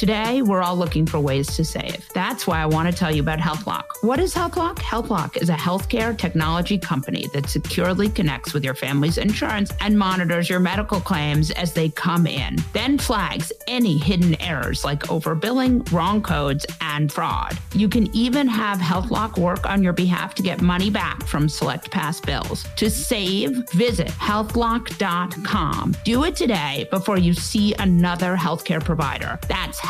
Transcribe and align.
Today, 0.00 0.40
we're 0.40 0.62
all 0.62 0.78
looking 0.78 1.04
for 1.04 1.20
ways 1.20 1.54
to 1.56 1.62
save. 1.62 2.08
That's 2.14 2.46
why 2.46 2.62
I 2.62 2.64
want 2.64 2.90
to 2.90 2.96
tell 2.96 3.14
you 3.14 3.20
about 3.20 3.38
HealthLock. 3.38 3.84
What 4.00 4.18
is 4.18 4.34
HealthLock? 4.34 4.76
HealthLock 4.76 5.36
is 5.36 5.50
a 5.50 5.54
healthcare 5.54 6.16
technology 6.16 6.78
company 6.78 7.26
that 7.34 7.50
securely 7.50 8.08
connects 8.08 8.54
with 8.54 8.64
your 8.64 8.72
family's 8.72 9.18
insurance 9.18 9.70
and 9.80 9.98
monitors 9.98 10.48
your 10.48 10.58
medical 10.58 11.00
claims 11.00 11.50
as 11.50 11.74
they 11.74 11.90
come 11.90 12.26
in, 12.26 12.56
then 12.72 12.96
flags 12.96 13.52
any 13.68 13.98
hidden 13.98 14.40
errors 14.40 14.86
like 14.86 15.00
overbilling, 15.08 15.92
wrong 15.92 16.22
codes, 16.22 16.64
and 16.80 17.12
fraud. 17.12 17.58
You 17.74 17.90
can 17.90 18.08
even 18.16 18.48
have 18.48 18.78
HealthLock 18.78 19.36
work 19.36 19.68
on 19.68 19.82
your 19.82 19.92
behalf 19.92 20.34
to 20.36 20.42
get 20.42 20.62
money 20.62 20.88
back 20.88 21.26
from 21.26 21.46
select 21.46 21.90
past 21.90 22.24
bills. 22.24 22.66
To 22.76 22.88
save, 22.88 23.68
visit 23.72 24.08
healthlock.com. 24.08 25.94
Do 26.06 26.24
it 26.24 26.36
today 26.36 26.88
before 26.90 27.18
you 27.18 27.34
see 27.34 27.74
another 27.74 28.34
healthcare 28.34 28.82
provider. 28.82 29.38
That's 29.46 29.89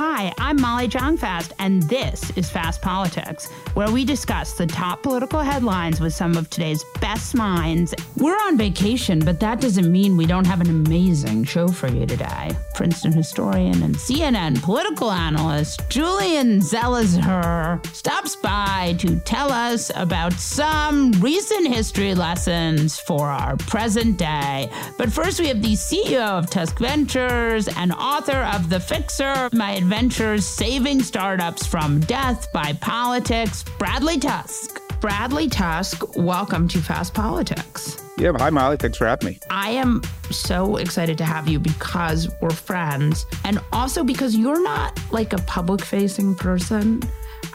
Hi, 0.00 0.32
I'm 0.38 0.60
Molly 0.60 0.86
Jong-Fast, 0.86 1.54
and 1.58 1.82
this 1.82 2.30
is 2.36 2.48
Fast 2.48 2.80
Politics, 2.80 3.50
where 3.74 3.90
we 3.90 4.04
discuss 4.04 4.52
the 4.52 4.64
top 4.64 5.02
political 5.02 5.40
headlines 5.40 6.00
with 6.00 6.14
some 6.14 6.36
of 6.36 6.48
today's 6.50 6.84
best 7.00 7.34
minds. 7.34 7.96
We're 8.16 8.36
on 8.36 8.56
vacation, 8.56 9.18
but 9.18 9.40
that 9.40 9.60
doesn't 9.60 9.90
mean 9.90 10.16
we 10.16 10.24
don't 10.24 10.46
have 10.46 10.60
an 10.60 10.70
amazing 10.70 11.42
show 11.42 11.66
for 11.66 11.88
you 11.88 12.06
today. 12.06 12.56
Princeton 12.76 13.10
historian 13.10 13.82
and 13.82 13.96
CNN 13.96 14.62
political 14.62 15.10
analyst 15.10 15.80
Julian 15.88 16.60
Zelizer 16.60 17.84
stops 17.88 18.36
by 18.36 18.94
to 19.00 19.18
tell 19.18 19.50
us 19.50 19.90
about 19.96 20.32
some 20.34 21.10
recent 21.14 21.66
history 21.66 22.14
lessons 22.14 23.00
for 23.00 23.26
our 23.26 23.56
present 23.56 24.16
day. 24.16 24.70
But 24.96 25.12
first, 25.12 25.40
we 25.40 25.48
have 25.48 25.60
the 25.60 25.72
CEO 25.72 26.20
of 26.20 26.48
Tusk 26.48 26.78
Ventures 26.78 27.66
and 27.66 27.92
author 27.92 28.44
of 28.54 28.68
The 28.70 28.78
Fixer, 28.78 29.48
My 29.52 29.80
Adventures 29.88 30.46
Saving 30.46 31.00
Startups 31.00 31.66
from 31.66 31.98
Death 32.00 32.52
by 32.52 32.74
Politics, 32.74 33.64
Bradley 33.78 34.18
Tusk. 34.18 34.82
Bradley 35.00 35.48
Tusk, 35.48 36.14
welcome 36.14 36.68
to 36.68 36.78
Fast 36.78 37.14
Politics. 37.14 37.96
Yeah, 38.18 38.32
hi 38.36 38.50
Molly. 38.50 38.76
Thanks 38.76 38.98
for 38.98 39.06
having 39.06 39.30
me. 39.30 39.38
I 39.48 39.70
am 39.70 40.02
so 40.30 40.76
excited 40.76 41.16
to 41.16 41.24
have 41.24 41.48
you 41.48 41.58
because 41.58 42.28
we're 42.42 42.50
friends 42.50 43.24
and 43.44 43.60
also 43.72 44.04
because 44.04 44.36
you're 44.36 44.62
not 44.62 45.00
like 45.10 45.32
a 45.32 45.38
public 45.38 45.82
facing 45.82 46.34
person. 46.34 47.02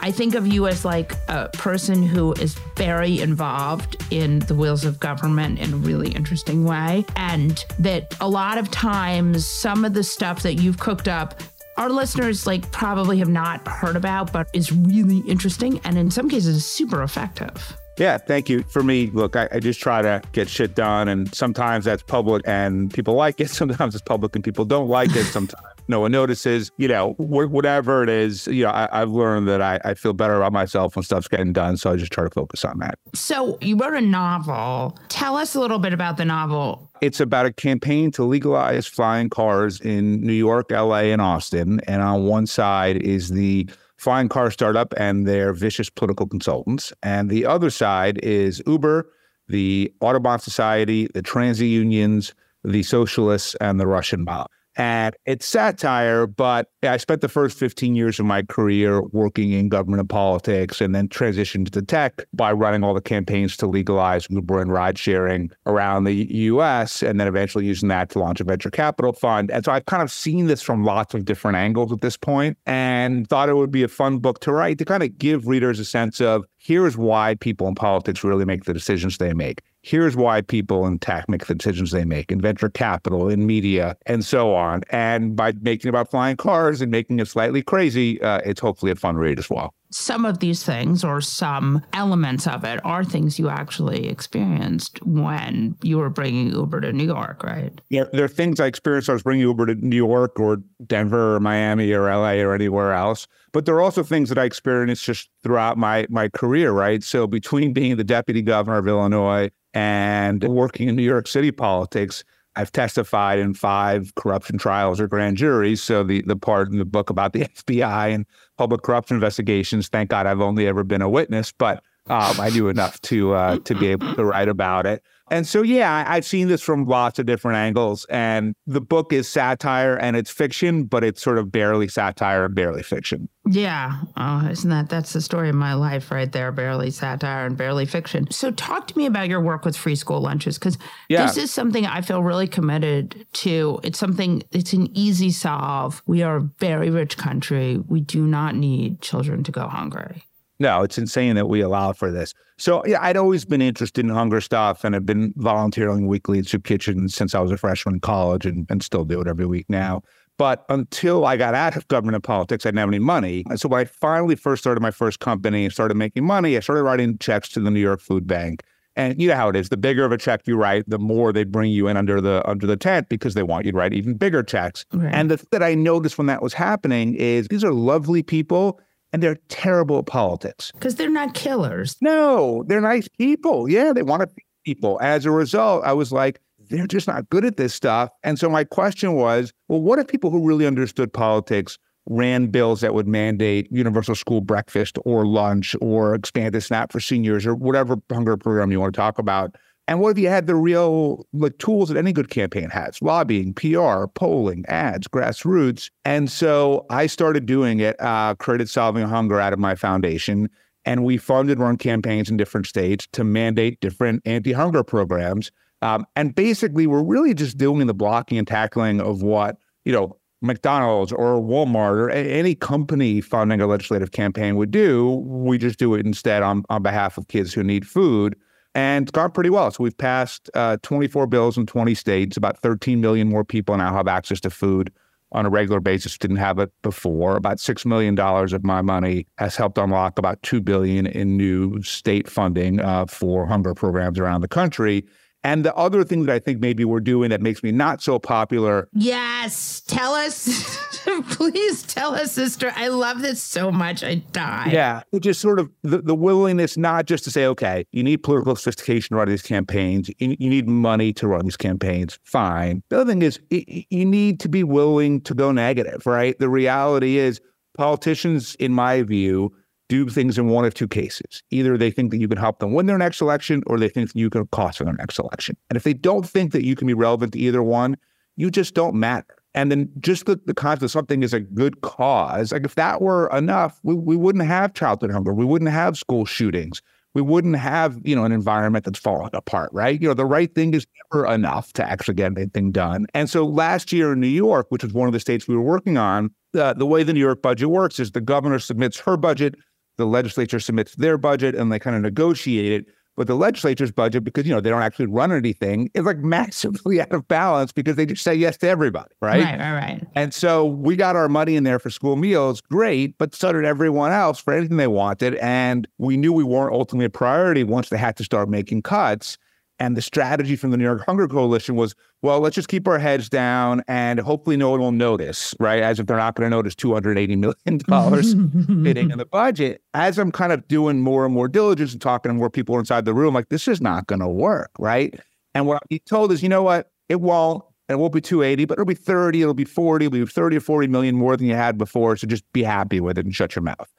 I 0.00 0.10
think 0.10 0.34
of 0.34 0.44
you 0.44 0.66
as 0.66 0.84
like 0.84 1.12
a 1.28 1.50
person 1.52 2.02
who 2.02 2.32
is 2.32 2.56
very 2.76 3.20
involved 3.20 3.96
in 4.10 4.40
the 4.40 4.56
wheels 4.56 4.84
of 4.84 4.98
government 4.98 5.60
in 5.60 5.72
a 5.72 5.76
really 5.76 6.10
interesting 6.10 6.64
way. 6.64 7.04
And 7.14 7.64
that 7.78 8.12
a 8.20 8.28
lot 8.28 8.58
of 8.58 8.72
times, 8.72 9.46
some 9.46 9.84
of 9.84 9.94
the 9.94 10.02
stuff 10.02 10.42
that 10.42 10.54
you've 10.54 10.80
cooked 10.80 11.06
up 11.06 11.40
our 11.76 11.90
listeners 11.90 12.46
like 12.46 12.70
probably 12.70 13.18
have 13.18 13.28
not 13.28 13.66
heard 13.66 13.96
about, 13.96 14.32
but 14.32 14.48
is 14.52 14.72
really 14.72 15.18
interesting 15.20 15.80
and 15.84 15.98
in 15.98 16.10
some 16.10 16.28
cases 16.28 16.64
super 16.64 17.02
effective. 17.02 17.76
Yeah, 17.98 18.18
thank 18.18 18.48
you. 18.48 18.64
For 18.64 18.82
me, 18.82 19.10
look, 19.12 19.36
I, 19.36 19.48
I, 19.52 19.60
just 19.60 19.80
try 19.80 20.02
to 20.02 20.20
get 20.32 20.48
shit 20.48 20.74
done, 20.74 21.06
and 21.06 21.32
sometimes 21.32 21.84
that's 21.84 22.02
public 22.02 22.42
and 22.44 22.92
people 22.92 23.14
like 23.14 23.40
it. 23.40 23.50
Sometimes 23.50 23.94
it's 23.94 24.02
public 24.02 24.34
and 24.34 24.42
people 24.42 24.64
don't 24.64 24.88
like 24.88 25.14
it. 25.14 25.24
Sometimes 25.26 25.62
no 25.88 26.00
one 26.00 26.12
notices. 26.12 26.70
You 26.76 26.88
know, 26.88 27.12
whatever 27.18 28.02
it 28.02 28.08
is. 28.08 28.46
You 28.46 28.64
know, 28.64 28.70
I, 28.70 28.88
have 28.92 29.10
learned 29.10 29.48
that 29.48 29.62
I, 29.62 29.80
I 29.84 29.94
feel 29.94 30.12
better 30.12 30.36
about 30.36 30.52
myself 30.52 30.96
when 30.96 31.02
stuff's 31.02 31.28
getting 31.28 31.52
done, 31.52 31.76
so 31.76 31.90
I 31.90 31.96
just 31.96 32.12
try 32.12 32.24
to 32.24 32.30
focus 32.30 32.64
on 32.64 32.78
that. 32.78 32.98
So 33.14 33.58
you 33.60 33.76
wrote 33.76 33.94
a 33.94 34.00
novel. 34.00 34.98
Tell 35.08 35.36
us 35.36 35.54
a 35.54 35.60
little 35.60 35.78
bit 35.78 35.92
about 35.92 36.16
the 36.16 36.24
novel. 36.24 36.90
It's 37.00 37.20
about 37.20 37.46
a 37.46 37.52
campaign 37.52 38.10
to 38.12 38.24
legalize 38.24 38.86
flying 38.86 39.28
cars 39.28 39.80
in 39.80 40.20
New 40.20 40.32
York, 40.32 40.70
LA, 40.70 41.10
and 41.12 41.20
Austin. 41.20 41.80
And 41.86 42.02
on 42.02 42.24
one 42.24 42.46
side 42.46 42.96
is 42.98 43.30
the 43.30 43.68
flying 43.98 44.28
car 44.28 44.50
startup 44.50 44.92
and 44.96 45.26
their 45.26 45.52
vicious 45.52 45.90
political 45.90 46.26
consultants. 46.26 46.92
And 47.02 47.30
the 47.30 47.46
other 47.46 47.70
side 47.70 48.18
is 48.22 48.62
Uber, 48.66 49.08
the 49.48 49.92
Audubon 50.00 50.38
Society, 50.38 51.08
the 51.14 51.22
transit 51.22 51.66
unions, 51.66 52.34
the 52.64 52.82
socialists, 52.82 53.54
and 53.56 53.78
the 53.78 53.86
Russian 53.86 54.24
mob. 54.24 54.48
And 54.76 55.14
it's 55.24 55.46
satire, 55.46 56.26
but 56.26 56.70
I 56.82 56.96
spent 56.96 57.20
the 57.20 57.28
first 57.28 57.58
15 57.58 57.94
years 57.94 58.18
of 58.18 58.26
my 58.26 58.42
career 58.42 59.02
working 59.02 59.52
in 59.52 59.68
government 59.68 60.00
and 60.00 60.08
politics 60.08 60.80
and 60.80 60.94
then 60.94 61.08
transitioned 61.08 61.70
to 61.70 61.82
tech 61.82 62.24
by 62.32 62.52
running 62.52 62.82
all 62.82 62.94
the 62.94 63.00
campaigns 63.00 63.56
to 63.58 63.66
legalize 63.66 64.26
Uber 64.30 64.60
and 64.60 64.72
ride 64.72 64.98
sharing 64.98 65.50
around 65.66 66.04
the 66.04 66.26
US 66.34 67.02
and 67.02 67.20
then 67.20 67.28
eventually 67.28 67.66
using 67.66 67.88
that 67.88 68.10
to 68.10 68.18
launch 68.18 68.40
a 68.40 68.44
venture 68.44 68.70
capital 68.70 69.12
fund. 69.12 69.50
And 69.50 69.64
so 69.64 69.72
I've 69.72 69.86
kind 69.86 70.02
of 70.02 70.10
seen 70.10 70.46
this 70.46 70.62
from 70.62 70.84
lots 70.84 71.14
of 71.14 71.24
different 71.24 71.56
angles 71.56 71.92
at 71.92 72.00
this 72.00 72.16
point 72.16 72.58
and 72.66 73.28
thought 73.28 73.48
it 73.48 73.54
would 73.54 73.70
be 73.70 73.84
a 73.84 73.88
fun 73.88 74.18
book 74.18 74.40
to 74.40 74.52
write 74.52 74.78
to 74.78 74.84
kind 74.84 75.02
of 75.02 75.16
give 75.18 75.46
readers 75.46 75.78
a 75.78 75.84
sense 75.84 76.20
of 76.20 76.44
here's 76.58 76.96
why 76.96 77.36
people 77.36 77.68
in 77.68 77.74
politics 77.74 78.24
really 78.24 78.44
make 78.44 78.64
the 78.64 78.74
decisions 78.74 79.18
they 79.18 79.32
make. 79.32 79.62
Here's 79.86 80.16
why 80.16 80.40
people 80.40 80.86
in 80.86 80.98
tech 80.98 81.28
make 81.28 81.44
the 81.44 81.54
decisions 81.54 81.90
they 81.90 82.06
make 82.06 82.32
in 82.32 82.40
venture 82.40 82.70
capital, 82.70 83.28
in 83.28 83.44
media, 83.44 83.98
and 84.06 84.24
so 84.24 84.54
on. 84.54 84.80
And 84.88 85.36
by 85.36 85.52
making 85.60 85.90
about 85.90 86.10
flying 86.10 86.38
cars 86.38 86.80
and 86.80 86.90
making 86.90 87.20
it 87.20 87.28
slightly 87.28 87.62
crazy, 87.62 88.18
uh, 88.22 88.38
it's 88.46 88.62
hopefully 88.62 88.92
a 88.92 88.94
fun 88.94 89.16
read 89.16 89.38
as 89.38 89.50
well. 89.50 89.74
Some 89.94 90.24
of 90.24 90.40
these 90.40 90.64
things, 90.64 91.04
or 91.04 91.20
some 91.20 91.80
elements 91.92 92.48
of 92.48 92.64
it, 92.64 92.80
are 92.84 93.04
things 93.04 93.38
you 93.38 93.48
actually 93.48 94.08
experienced 94.08 95.00
when 95.06 95.76
you 95.82 95.98
were 95.98 96.10
bringing 96.10 96.50
Uber 96.50 96.80
to 96.80 96.92
New 96.92 97.06
York, 97.06 97.44
right? 97.44 97.80
Yeah, 97.90 98.04
there 98.12 98.24
are 98.24 98.28
things 98.28 98.58
I 98.58 98.66
experienced. 98.66 99.08
I 99.08 99.12
was 99.12 99.22
bringing 99.22 99.46
Uber 99.46 99.66
to 99.66 99.74
New 99.76 99.94
York 99.94 100.40
or 100.40 100.58
Denver 100.84 101.36
or 101.36 101.40
Miami 101.40 101.92
or 101.92 102.12
LA 102.12 102.42
or 102.42 102.54
anywhere 102.54 102.92
else. 102.92 103.28
But 103.52 103.66
there 103.66 103.76
are 103.76 103.82
also 103.82 104.02
things 104.02 104.30
that 104.30 104.38
I 104.38 104.44
experienced 104.44 105.04
just 105.04 105.30
throughout 105.44 105.78
my 105.78 106.06
my 106.10 106.28
career, 106.28 106.72
right? 106.72 107.04
So 107.04 107.28
between 107.28 107.72
being 107.72 107.96
the 107.96 108.02
deputy 108.02 108.42
governor 108.42 108.78
of 108.78 108.88
Illinois 108.88 109.52
and 109.74 110.42
working 110.42 110.88
in 110.88 110.96
New 110.96 111.04
York 111.04 111.28
City 111.28 111.52
politics, 111.52 112.24
I've 112.56 112.72
testified 112.72 113.38
in 113.38 113.54
five 113.54 114.14
corruption 114.14 114.58
trials 114.58 115.00
or 115.00 115.08
grand 115.08 115.36
juries. 115.36 115.82
So 115.82 116.04
the 116.04 116.22
the 116.22 116.36
part 116.36 116.70
in 116.70 116.78
the 116.78 116.84
book 116.84 117.10
about 117.10 117.32
the 117.32 117.40
FBI 117.44 118.14
and 118.14 118.26
public 118.56 118.82
corruption 118.82 119.16
investigations, 119.16 119.88
thank 119.88 120.10
God 120.10 120.26
I've 120.26 120.40
only 120.40 120.66
ever 120.66 120.84
been 120.84 121.02
a 121.02 121.08
witness, 121.08 121.52
but 121.52 121.82
um, 122.06 122.38
I 122.40 122.50
knew 122.50 122.68
enough 122.68 123.00
to 123.02 123.34
uh, 123.34 123.58
to 123.60 123.74
be 123.74 123.88
able 123.88 124.14
to 124.14 124.24
write 124.24 124.48
about 124.48 124.86
it. 124.86 125.02
And 125.30 125.46
so, 125.46 125.62
yeah, 125.62 126.04
I, 126.06 126.16
have 126.16 126.24
seen 126.26 126.48
this 126.48 126.60
from 126.60 126.84
lots 126.84 127.18
of 127.18 127.24
different 127.24 127.56
angles. 127.56 128.04
And 128.10 128.54
the 128.66 128.82
book 128.82 129.10
is 129.10 129.26
satire 129.26 129.96
and 129.96 130.16
it's 130.16 130.30
fiction, 130.30 130.84
but 130.84 131.02
it's 131.02 131.22
sort 131.22 131.38
of 131.38 131.50
barely 131.50 131.88
satire 131.88 132.44
and 132.44 132.54
barely 132.54 132.82
fiction. 132.82 133.30
Yeah. 133.46 134.02
Oh, 134.18 134.46
isn't 134.50 134.68
that 134.68 134.90
that's 134.90 135.14
the 135.14 135.22
story 135.22 135.48
of 135.48 135.54
my 135.54 135.72
life 135.72 136.10
right 136.10 136.30
there? 136.30 136.52
Barely 136.52 136.90
satire 136.90 137.46
and 137.46 137.56
barely 137.56 137.86
fiction. 137.86 138.30
So, 138.30 138.50
talk 138.50 138.86
to 138.88 138.98
me 138.98 139.06
about 139.06 139.28
your 139.28 139.40
work 139.40 139.64
with 139.64 139.76
free 139.76 139.96
school 139.96 140.20
lunches 140.20 140.58
because 140.58 140.76
yeah. 141.08 141.24
this 141.24 141.38
is 141.38 141.50
something 141.50 141.86
I 141.86 142.02
feel 142.02 142.22
really 142.22 142.46
committed 142.46 143.26
to. 143.32 143.80
It's 143.82 143.98
something, 143.98 144.42
it's 144.52 144.74
an 144.74 144.94
easy 144.94 145.30
solve. 145.30 146.02
We 146.06 146.22
are 146.22 146.36
a 146.36 146.50
very 146.58 146.90
rich 146.90 147.16
country. 147.16 147.78
We 147.88 148.02
do 148.02 148.26
not 148.26 148.56
need 148.56 149.00
children 149.00 149.42
to 149.44 149.52
go 149.52 149.68
hungry. 149.68 150.24
No, 150.58 150.82
it's 150.82 150.98
insane 150.98 151.34
that 151.34 151.48
we 151.48 151.60
allow 151.60 151.92
for 151.92 152.10
this. 152.12 152.32
So 152.58 152.84
yeah, 152.86 152.98
I'd 153.02 153.16
always 153.16 153.44
been 153.44 153.60
interested 153.60 154.04
in 154.04 154.10
hunger 154.10 154.40
stuff 154.40 154.84
and 154.84 154.94
I've 154.94 155.06
been 155.06 155.32
volunteering 155.36 156.06
weekly 156.06 156.38
at 156.38 156.46
Soup 156.46 156.62
Kitchen 156.62 157.08
since 157.08 157.34
I 157.34 157.40
was 157.40 157.50
a 157.50 157.56
freshman 157.56 157.96
in 157.96 158.00
college 158.00 158.46
and, 158.46 158.66
and 158.70 158.82
still 158.82 159.04
do 159.04 159.20
it 159.20 159.26
every 159.26 159.46
week 159.46 159.66
now. 159.68 160.02
But 160.36 160.64
until 160.68 161.26
I 161.26 161.36
got 161.36 161.54
out 161.54 161.76
of 161.76 161.86
government 161.88 162.16
and 162.16 162.24
politics, 162.24 162.66
I 162.66 162.70
didn't 162.70 162.80
have 162.80 162.88
any 162.88 162.98
money. 162.98 163.44
And 163.48 163.60
so 163.60 163.68
when 163.68 163.80
I 163.80 163.84
finally 163.84 164.34
first 164.34 164.62
started 164.62 164.80
my 164.80 164.90
first 164.90 165.20
company 165.20 165.64
and 165.64 165.72
started 165.72 165.96
making 165.96 166.24
money, 166.24 166.56
I 166.56 166.60
started 166.60 166.82
writing 166.82 167.18
checks 167.18 167.48
to 167.50 167.60
the 167.60 167.70
New 167.70 167.80
York 167.80 168.00
Food 168.00 168.26
Bank. 168.26 168.62
And 168.96 169.20
you 169.20 169.28
know 169.28 169.34
how 169.34 169.48
it 169.48 169.56
is. 169.56 169.70
The 169.70 169.76
bigger 169.76 170.04
of 170.04 170.12
a 170.12 170.18
check 170.18 170.46
you 170.46 170.56
write, 170.56 170.88
the 170.88 171.00
more 171.00 171.32
they 171.32 171.44
bring 171.44 171.70
you 171.70 171.88
in 171.88 171.96
under 171.96 172.20
the 172.20 172.48
under 172.48 172.64
the 172.64 172.76
tent 172.76 173.08
because 173.08 173.34
they 173.34 173.42
want 173.42 173.66
you 173.66 173.72
to 173.72 173.78
write 173.78 173.92
even 173.92 174.14
bigger 174.14 174.42
checks. 174.42 174.84
Right. 174.92 175.12
And 175.12 175.30
the 175.30 175.36
thing 175.36 175.48
that 175.50 175.64
I 175.64 175.74
noticed 175.74 176.16
when 176.16 176.28
that 176.28 176.42
was 176.42 176.54
happening 176.54 177.14
is 177.14 177.48
these 177.48 177.64
are 177.64 177.72
lovely 177.72 178.22
people 178.22 178.80
and 179.14 179.22
they're 179.22 179.38
terrible 179.48 180.00
at 180.00 180.06
politics. 180.06 180.72
Because 180.72 180.96
they're 180.96 181.08
not 181.08 181.34
killers. 181.34 181.96
No, 182.00 182.64
they're 182.66 182.80
nice 182.80 183.06
people. 183.06 183.70
Yeah, 183.70 183.92
they 183.92 184.02
want 184.02 184.22
to 184.22 184.26
be 184.26 184.44
people. 184.64 184.98
As 185.00 185.24
a 185.24 185.30
result, 185.30 185.84
I 185.84 185.92
was 185.92 186.10
like, 186.10 186.40
they're 186.68 186.88
just 186.88 187.06
not 187.06 187.30
good 187.30 187.44
at 187.44 187.56
this 187.56 187.72
stuff. 187.72 188.10
And 188.24 188.40
so 188.40 188.50
my 188.50 188.64
question 188.64 189.12
was, 189.12 189.52
well, 189.68 189.80
what 189.80 190.00
if 190.00 190.08
people 190.08 190.30
who 190.30 190.44
really 190.44 190.66
understood 190.66 191.12
politics 191.12 191.78
ran 192.06 192.48
bills 192.48 192.80
that 192.80 192.92
would 192.92 193.06
mandate 193.06 193.68
universal 193.70 194.16
school 194.16 194.40
breakfast 194.40 194.98
or 195.04 195.24
lunch 195.24 195.76
or 195.80 196.16
expand 196.16 196.52
the 196.52 196.60
SNAP 196.60 196.90
for 196.90 196.98
seniors 196.98 197.46
or 197.46 197.54
whatever 197.54 197.94
hunger 198.10 198.36
program 198.36 198.72
you 198.72 198.80
want 198.80 198.94
to 198.94 199.00
talk 199.00 199.20
about? 199.20 199.54
And 199.86 200.00
what 200.00 200.10
if 200.10 200.18
you 200.18 200.28
had 200.28 200.46
the 200.46 200.54
real 200.54 201.26
like 201.32 201.58
tools 201.58 201.90
that 201.90 201.98
any 201.98 202.12
good 202.12 202.30
campaign 202.30 202.70
has? 202.70 203.00
Lobbying, 203.02 203.52
PR, 203.52 204.06
polling, 204.06 204.64
ads, 204.66 205.06
grassroots. 205.08 205.90
And 206.04 206.30
so 206.30 206.86
I 206.88 207.06
started 207.06 207.44
doing 207.44 207.80
it, 207.80 208.00
uh, 208.00 208.34
created 208.36 208.70
Solving 208.70 209.06
Hunger 209.06 209.40
out 209.40 209.52
of 209.52 209.58
my 209.58 209.74
foundation. 209.74 210.48
And 210.86 211.04
we 211.04 211.16
funded 211.16 211.58
run 211.58 211.76
campaigns 211.76 212.30
in 212.30 212.36
different 212.36 212.66
states 212.66 213.06
to 213.12 213.24
mandate 213.24 213.80
different 213.80 214.22
anti-hunger 214.24 214.84
programs. 214.84 215.50
Um, 215.82 216.06
and 216.16 216.34
basically, 216.34 216.86
we're 216.86 217.02
really 217.02 217.34
just 217.34 217.58
doing 217.58 217.86
the 217.86 217.94
blocking 217.94 218.38
and 218.38 218.46
tackling 218.46 219.00
of 219.00 219.22
what, 219.22 219.58
you 219.84 219.92
know, 219.92 220.18
McDonald's 220.40 221.12
or 221.12 221.40
Walmart 221.40 221.96
or 221.96 222.10
any 222.10 222.54
company 222.54 223.20
funding 223.20 223.60
a 223.60 223.66
legislative 223.66 224.12
campaign 224.12 224.56
would 224.56 224.70
do. 224.70 225.22
We 225.26 225.56
just 225.58 225.78
do 225.78 225.94
it 225.94 226.04
instead 226.04 226.42
on, 226.42 226.64
on 226.68 226.82
behalf 226.82 227.16
of 227.18 227.28
kids 227.28 227.52
who 227.52 227.62
need 227.62 227.86
food 227.86 228.36
and 228.74 229.04
it's 229.04 229.12
gone 229.12 229.30
pretty 229.30 229.50
well. 229.50 229.70
So 229.70 229.84
we've 229.84 229.96
passed 229.96 230.50
uh, 230.54 230.78
24 230.82 231.26
bills 231.26 231.56
in 231.56 231.66
20 231.66 231.94
states. 231.94 232.36
About 232.36 232.58
13 232.58 233.00
million 233.00 233.28
more 233.28 233.44
people 233.44 233.76
now 233.76 233.94
have 233.94 234.08
access 234.08 234.40
to 234.40 234.50
food 234.50 234.92
on 235.32 235.46
a 235.46 235.50
regular 235.50 235.80
basis. 235.80 236.18
Didn't 236.18 236.36
have 236.36 236.58
it 236.58 236.72
before. 236.82 237.36
About 237.36 237.60
six 237.60 237.84
million 237.84 238.14
dollars 238.14 238.52
of 238.52 238.64
my 238.64 238.82
money 238.82 239.26
has 239.38 239.56
helped 239.56 239.78
unlock 239.78 240.18
about 240.18 240.42
two 240.42 240.60
billion 240.60 241.06
in 241.06 241.36
new 241.36 241.82
state 241.82 242.28
funding 242.28 242.80
uh, 242.80 243.06
for 243.06 243.46
hunger 243.46 243.74
programs 243.74 244.18
around 244.18 244.40
the 244.40 244.48
country. 244.48 245.04
And 245.44 245.62
the 245.62 245.74
other 245.74 246.04
thing 246.04 246.24
that 246.24 246.34
I 246.34 246.38
think 246.38 246.60
maybe 246.60 246.86
we're 246.86 247.00
doing 247.00 247.28
that 247.28 247.42
makes 247.42 247.62
me 247.62 247.70
not 247.70 248.02
so 248.02 248.18
popular. 248.18 248.88
Yes. 248.94 249.82
Tell 249.86 250.14
us. 250.14 250.78
Please 251.30 251.82
tell 251.82 252.14
us, 252.14 252.32
sister. 252.32 252.72
I 252.74 252.88
love 252.88 253.20
this 253.20 253.42
so 253.42 253.70
much. 253.70 254.02
I 254.02 254.16
die. 254.32 254.70
Yeah. 254.72 255.02
Just 255.20 255.42
sort 255.42 255.58
of 255.58 255.70
the, 255.82 255.98
the 255.98 256.14
willingness 256.14 256.78
not 256.78 257.04
just 257.04 257.24
to 257.24 257.30
say, 257.30 257.44
okay, 257.46 257.84
you 257.92 258.02
need 258.02 258.22
political 258.22 258.56
sophistication 258.56 259.14
to 259.14 259.18
run 259.18 259.28
these 259.28 259.42
campaigns, 259.42 260.08
you, 260.18 260.34
you 260.38 260.48
need 260.48 260.66
money 260.66 261.12
to 261.12 261.28
run 261.28 261.44
these 261.44 261.58
campaigns. 261.58 262.18
Fine. 262.24 262.82
The 262.88 263.00
other 263.00 263.12
thing 263.12 263.20
is, 263.20 263.38
you 263.50 264.06
need 264.06 264.40
to 264.40 264.48
be 264.48 264.64
willing 264.64 265.20
to 265.22 265.34
go 265.34 265.52
negative, 265.52 266.06
right? 266.06 266.38
The 266.38 266.48
reality 266.48 267.18
is, 267.18 267.40
politicians, 267.76 268.54
in 268.54 268.72
my 268.72 269.02
view, 269.02 269.52
do 269.88 270.08
things 270.08 270.38
in 270.38 270.48
one 270.48 270.64
of 270.64 270.74
two 270.74 270.88
cases. 270.88 271.42
Either 271.50 271.76
they 271.76 271.90
think 271.90 272.10
that 272.10 272.18
you 272.18 272.28
can 272.28 272.38
help 272.38 272.58
them 272.58 272.72
win 272.72 272.86
their 272.86 272.98
next 272.98 273.20
election 273.20 273.62
or 273.66 273.78
they 273.78 273.88
think 273.88 274.12
that 274.12 274.18
you 274.18 274.30
can 274.30 274.46
cost 274.48 274.78
them 274.78 274.86
their 274.86 274.94
next 274.94 275.18
election. 275.18 275.56
And 275.68 275.76
if 275.76 275.82
they 275.82 275.94
don't 275.94 276.26
think 276.26 276.52
that 276.52 276.64
you 276.64 276.74
can 276.74 276.86
be 276.86 276.94
relevant 276.94 277.32
to 277.34 277.38
either 277.38 277.62
one, 277.62 277.96
you 278.36 278.50
just 278.50 278.74
don't 278.74 278.94
matter. 278.94 279.36
And 279.54 279.70
then 279.70 279.88
just 280.00 280.26
the, 280.26 280.40
the 280.46 280.54
concept 280.54 280.82
of 280.82 280.90
something 280.90 281.22
is 281.22 281.32
a 281.32 281.40
good 281.40 281.80
cause, 281.82 282.50
like 282.50 282.64
if 282.64 282.74
that 282.74 283.00
were 283.00 283.28
enough, 283.28 283.78
we, 283.84 283.94
we 283.94 284.16
wouldn't 284.16 284.44
have 284.44 284.74
childhood 284.74 285.12
hunger. 285.12 285.32
We 285.32 285.44
wouldn't 285.44 285.70
have 285.70 285.96
school 285.96 286.24
shootings. 286.24 286.82
We 287.14 287.22
wouldn't 287.22 287.54
have, 287.54 288.00
you 288.02 288.16
know, 288.16 288.24
an 288.24 288.32
environment 288.32 288.84
that's 288.84 288.98
falling 288.98 289.30
apart, 289.32 289.70
right? 289.72 290.02
You 290.02 290.08
know, 290.08 290.14
the 290.14 290.26
right 290.26 290.52
thing 290.52 290.74
is 290.74 290.84
never 291.12 291.26
enough 291.26 291.72
to 291.74 291.88
actually 291.88 292.14
get 292.14 292.32
anything 292.36 292.72
done. 292.72 293.06
And 293.14 293.30
so 293.30 293.46
last 293.46 293.92
year 293.92 294.14
in 294.14 294.20
New 294.20 294.26
York, 294.26 294.66
which 294.70 294.82
was 294.82 294.92
one 294.92 295.06
of 295.06 295.12
the 295.12 295.20
states 295.20 295.46
we 295.46 295.54
were 295.54 295.62
working 295.62 295.96
on, 295.96 296.30
uh, 296.58 296.72
the 296.72 296.86
way 296.86 297.04
the 297.04 297.12
New 297.12 297.20
York 297.20 297.40
budget 297.40 297.68
works 297.68 298.00
is 298.00 298.10
the 298.10 298.20
governor 298.20 298.58
submits 298.58 298.98
her 298.98 299.16
budget 299.16 299.54
the 299.96 300.06
legislature 300.06 300.60
submits 300.60 300.94
their 300.96 301.18
budget 301.18 301.54
and 301.54 301.70
they 301.72 301.78
kind 301.78 301.96
of 301.96 302.02
negotiate 302.02 302.72
it. 302.72 302.86
But 303.16 303.28
the 303.28 303.36
legislature's 303.36 303.92
budget, 303.92 304.24
because 304.24 304.44
you 304.44 304.52
know 304.52 304.60
they 304.60 304.70
don't 304.70 304.82
actually 304.82 305.06
run 305.06 305.30
anything, 305.30 305.88
is 305.94 306.04
like 306.04 306.18
massively 306.24 307.00
out 307.00 307.12
of 307.12 307.28
balance 307.28 307.70
because 307.70 307.96
they 307.96 308.06
just 308.06 308.24
say 308.24 308.34
yes 308.34 308.56
to 308.58 308.68
everybody, 308.68 309.14
right? 309.22 309.42
Right, 309.42 309.58
right, 309.58 309.74
right. 309.74 310.06
And 310.16 310.34
so 310.34 310.64
we 310.64 310.96
got 310.96 311.14
our 311.14 311.28
money 311.28 311.54
in 311.54 311.62
there 311.62 311.78
for 311.78 311.90
school 311.90 312.16
meals, 312.16 312.60
great, 312.60 313.16
but 313.18 313.34
so 313.34 313.52
did 313.52 313.64
everyone 313.64 314.10
else 314.10 314.40
for 314.40 314.52
anything 314.52 314.78
they 314.78 314.88
wanted. 314.88 315.36
And 315.36 315.86
we 315.98 316.16
knew 316.16 316.32
we 316.32 316.44
weren't 316.44 316.72
ultimately 316.72 317.06
a 317.06 317.10
priority 317.10 317.62
once 317.62 317.88
they 317.88 317.98
had 317.98 318.16
to 318.16 318.24
start 318.24 318.48
making 318.48 318.82
cuts. 318.82 319.38
And 319.80 319.96
the 319.96 320.02
strategy 320.02 320.54
from 320.54 320.70
the 320.70 320.76
New 320.76 320.84
York 320.84 321.04
Hunger 321.04 321.26
Coalition 321.26 321.74
was, 321.74 321.94
well, 322.22 322.38
let's 322.40 322.54
just 322.54 322.68
keep 322.68 322.86
our 322.86 322.98
heads 322.98 323.28
down 323.28 323.82
and 323.88 324.20
hopefully 324.20 324.56
no 324.56 324.70
one 324.70 324.80
will 324.80 324.92
notice, 324.92 325.54
right? 325.58 325.82
As 325.82 325.98
if 325.98 326.06
they're 326.06 326.16
not 326.16 326.36
going 326.36 326.48
to 326.48 326.56
notice 326.56 326.74
$280 326.76 327.36
million 327.36 328.84
hitting 328.84 329.10
in 329.10 329.18
the 329.18 329.26
budget. 329.26 329.82
As 329.92 330.18
I'm 330.18 330.30
kind 330.30 330.52
of 330.52 330.66
doing 330.68 331.00
more 331.00 331.24
and 331.24 331.34
more 331.34 331.48
diligence 331.48 331.92
and 331.92 332.00
talking 332.00 332.30
to 332.30 332.34
more 332.34 332.50
people 332.50 332.78
inside 332.78 333.04
the 333.04 333.14
room, 333.14 333.34
like, 333.34 333.48
this 333.48 333.66
is 333.66 333.80
not 333.80 334.06
going 334.06 334.20
to 334.20 334.28
work, 334.28 334.70
right? 334.78 335.18
And 335.54 335.66
what 335.66 335.82
he 335.90 335.98
told 335.98 336.30
is, 336.30 336.42
you 336.42 336.48
know 336.48 336.62
what? 336.62 336.90
It 337.08 337.20
won't. 337.20 337.64
And 337.88 337.98
it 337.98 338.00
won't 338.00 338.14
be 338.14 338.20
280, 338.22 338.64
but 338.64 338.74
it'll 338.74 338.86
be 338.86 338.94
30, 338.94 339.42
it'll 339.42 339.52
be 339.52 339.66
40, 339.66 340.06
it'll 340.06 340.18
be 340.18 340.24
30 340.24 340.56
or 340.56 340.60
40 340.60 340.88
million 340.88 341.16
more 341.16 341.36
than 341.36 341.46
you 341.46 341.54
had 341.54 341.76
before. 341.76 342.16
So 342.16 342.26
just 342.26 342.50
be 342.54 342.62
happy 342.62 342.98
with 342.98 343.18
it 343.18 343.26
and 343.26 343.34
shut 343.34 343.54
your 343.54 343.62
mouth. 343.62 343.92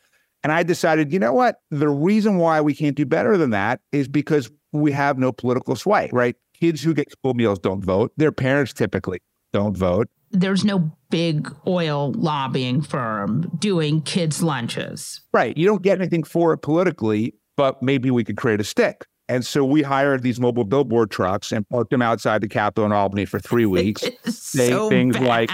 And 0.45 0.51
I 0.51 0.61
decided, 0.61 1.11
you 1.11 1.17
know 1.17 1.33
what? 1.33 1.61
The 1.71 1.89
reason 1.89 2.37
why 2.37 2.61
we 2.61 2.75
can't 2.75 2.95
do 2.95 3.03
better 3.03 3.35
than 3.35 3.49
that 3.49 3.79
is 3.91 4.07
because 4.07 4.47
we 4.73 4.91
have 4.91 5.17
no 5.17 5.31
political 5.31 5.75
sway, 5.75 6.07
right? 6.13 6.35
Kids 6.53 6.83
who 6.83 6.93
get 6.93 7.11
school 7.11 7.33
meals 7.33 7.57
don't 7.57 7.83
vote. 7.83 8.11
Their 8.15 8.31
parents 8.31 8.71
typically 8.71 9.23
don't 9.53 9.75
vote. 9.75 10.07
There's 10.29 10.63
no 10.63 10.91
big 11.09 11.51
oil 11.65 12.11
lobbying 12.11 12.83
firm 12.83 13.49
doing 13.57 14.03
kids' 14.03 14.43
lunches. 14.43 15.19
Right. 15.33 15.57
You 15.57 15.65
don't 15.65 15.81
get 15.81 15.99
anything 15.99 16.23
for 16.23 16.53
it 16.53 16.59
politically, 16.59 17.33
but 17.57 17.81
maybe 17.81 18.11
we 18.11 18.23
could 18.23 18.37
create 18.37 18.61
a 18.61 18.63
stick. 18.63 19.07
And 19.27 19.43
so 19.43 19.65
we 19.65 19.81
hired 19.81 20.21
these 20.21 20.39
mobile 20.39 20.65
billboard 20.65 21.09
trucks 21.09 21.51
and 21.51 21.67
parked 21.67 21.89
them 21.89 22.01
outside 22.01 22.41
the 22.41 22.47
Capitol 22.47 22.85
in 22.85 22.91
Albany 22.91 23.25
for 23.25 23.39
three 23.39 23.65
weeks. 23.65 24.03
So 24.55 24.89
things 24.89 25.17
bad. 25.17 25.27
like, 25.27 25.49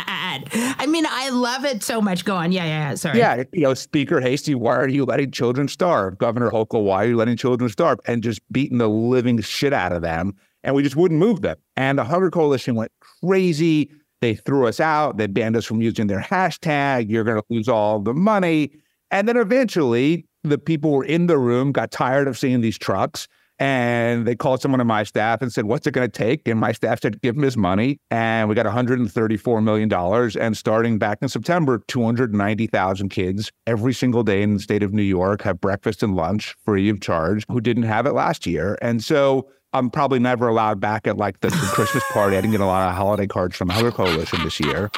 I 0.53 0.85
mean, 0.85 1.05
I 1.09 1.29
love 1.29 1.65
it 1.65 1.81
so 1.81 2.01
much. 2.01 2.23
Go 2.23 2.35
on. 2.35 2.51
Yeah, 2.51 2.65
yeah, 2.65 2.89
yeah. 2.89 2.95
Sorry. 2.95 3.17
Yeah. 3.17 3.43
You 3.51 3.61
know, 3.61 3.73
Speaker 3.73 4.21
Heastie, 4.21 4.53
why 4.53 4.75
are 4.75 4.87
you 4.87 5.05
letting 5.05 5.31
children 5.31 5.67
starve? 5.67 6.19
Governor 6.19 6.51
Hochul, 6.51 6.83
why 6.83 7.03
are 7.03 7.07
you 7.07 7.15
letting 7.15 7.35
children 7.35 7.69
starve? 7.69 7.99
And 8.05 8.21
just 8.21 8.41
beating 8.51 8.77
the 8.77 8.87
living 8.87 9.41
shit 9.41 9.73
out 9.73 9.91
of 9.91 10.03
them. 10.03 10.35
And 10.63 10.75
we 10.75 10.83
just 10.83 10.95
wouldn't 10.95 11.19
move 11.19 11.41
them. 11.41 11.57
And 11.75 11.97
the 11.97 12.03
Hunger 12.03 12.29
Coalition 12.29 12.75
went 12.75 12.91
crazy. 12.99 13.89
They 14.21 14.35
threw 14.35 14.67
us 14.67 14.79
out. 14.79 15.17
They 15.17 15.25
banned 15.25 15.55
us 15.55 15.65
from 15.65 15.81
using 15.81 16.05
their 16.05 16.21
hashtag. 16.21 17.09
You're 17.09 17.23
going 17.23 17.37
to 17.37 17.45
lose 17.49 17.67
all 17.67 17.99
the 17.99 18.13
money. 18.13 18.71
And 19.09 19.27
then 19.27 19.37
eventually, 19.37 20.27
the 20.43 20.59
people 20.59 20.91
were 20.91 21.05
in 21.05 21.25
the 21.25 21.39
room, 21.39 21.71
got 21.71 21.91
tired 21.91 22.27
of 22.27 22.37
seeing 22.37 22.61
these 22.61 22.77
trucks 22.77 23.27
and 23.61 24.25
they 24.25 24.35
called 24.35 24.59
someone 24.59 24.81
on 24.81 24.87
my 24.87 25.03
staff 25.03 25.39
and 25.43 25.53
said, 25.53 25.65
What's 25.65 25.85
it 25.85 25.91
going 25.91 26.09
to 26.09 26.11
take? 26.11 26.47
And 26.47 26.59
my 26.59 26.71
staff 26.71 26.99
said, 26.99 27.21
Give 27.21 27.35
him 27.35 27.43
his 27.43 27.55
money. 27.55 27.99
And 28.09 28.49
we 28.49 28.55
got 28.55 28.65
$134 28.65 29.63
million. 29.63 29.93
And 30.41 30.57
starting 30.57 30.97
back 30.97 31.19
in 31.21 31.29
September, 31.29 31.83
290,000 31.87 33.09
kids 33.09 33.51
every 33.67 33.93
single 33.93 34.23
day 34.23 34.41
in 34.41 34.55
the 34.55 34.59
state 34.59 34.81
of 34.81 34.93
New 34.93 35.03
York 35.03 35.43
have 35.43 35.61
breakfast 35.61 36.01
and 36.01 36.15
lunch 36.15 36.55
free 36.65 36.89
of 36.89 37.01
charge 37.01 37.45
who 37.49 37.61
didn't 37.61 37.83
have 37.83 38.07
it 38.07 38.13
last 38.13 38.47
year. 38.47 38.79
And 38.81 39.03
so 39.03 39.47
I'm 39.73 39.91
probably 39.91 40.17
never 40.17 40.47
allowed 40.47 40.79
back 40.79 41.05
at 41.05 41.17
like 41.17 41.41
the, 41.41 41.49
the 41.49 41.69
Christmas 41.71 42.03
party. 42.11 42.37
I 42.37 42.41
didn't 42.41 42.53
get 42.53 42.61
a 42.61 42.65
lot 42.65 42.89
of 42.89 42.95
holiday 42.95 43.27
cards 43.27 43.55
from 43.55 43.69
Hunger 43.69 43.91
Coalition 43.91 44.43
this 44.43 44.59
year. 44.59 44.89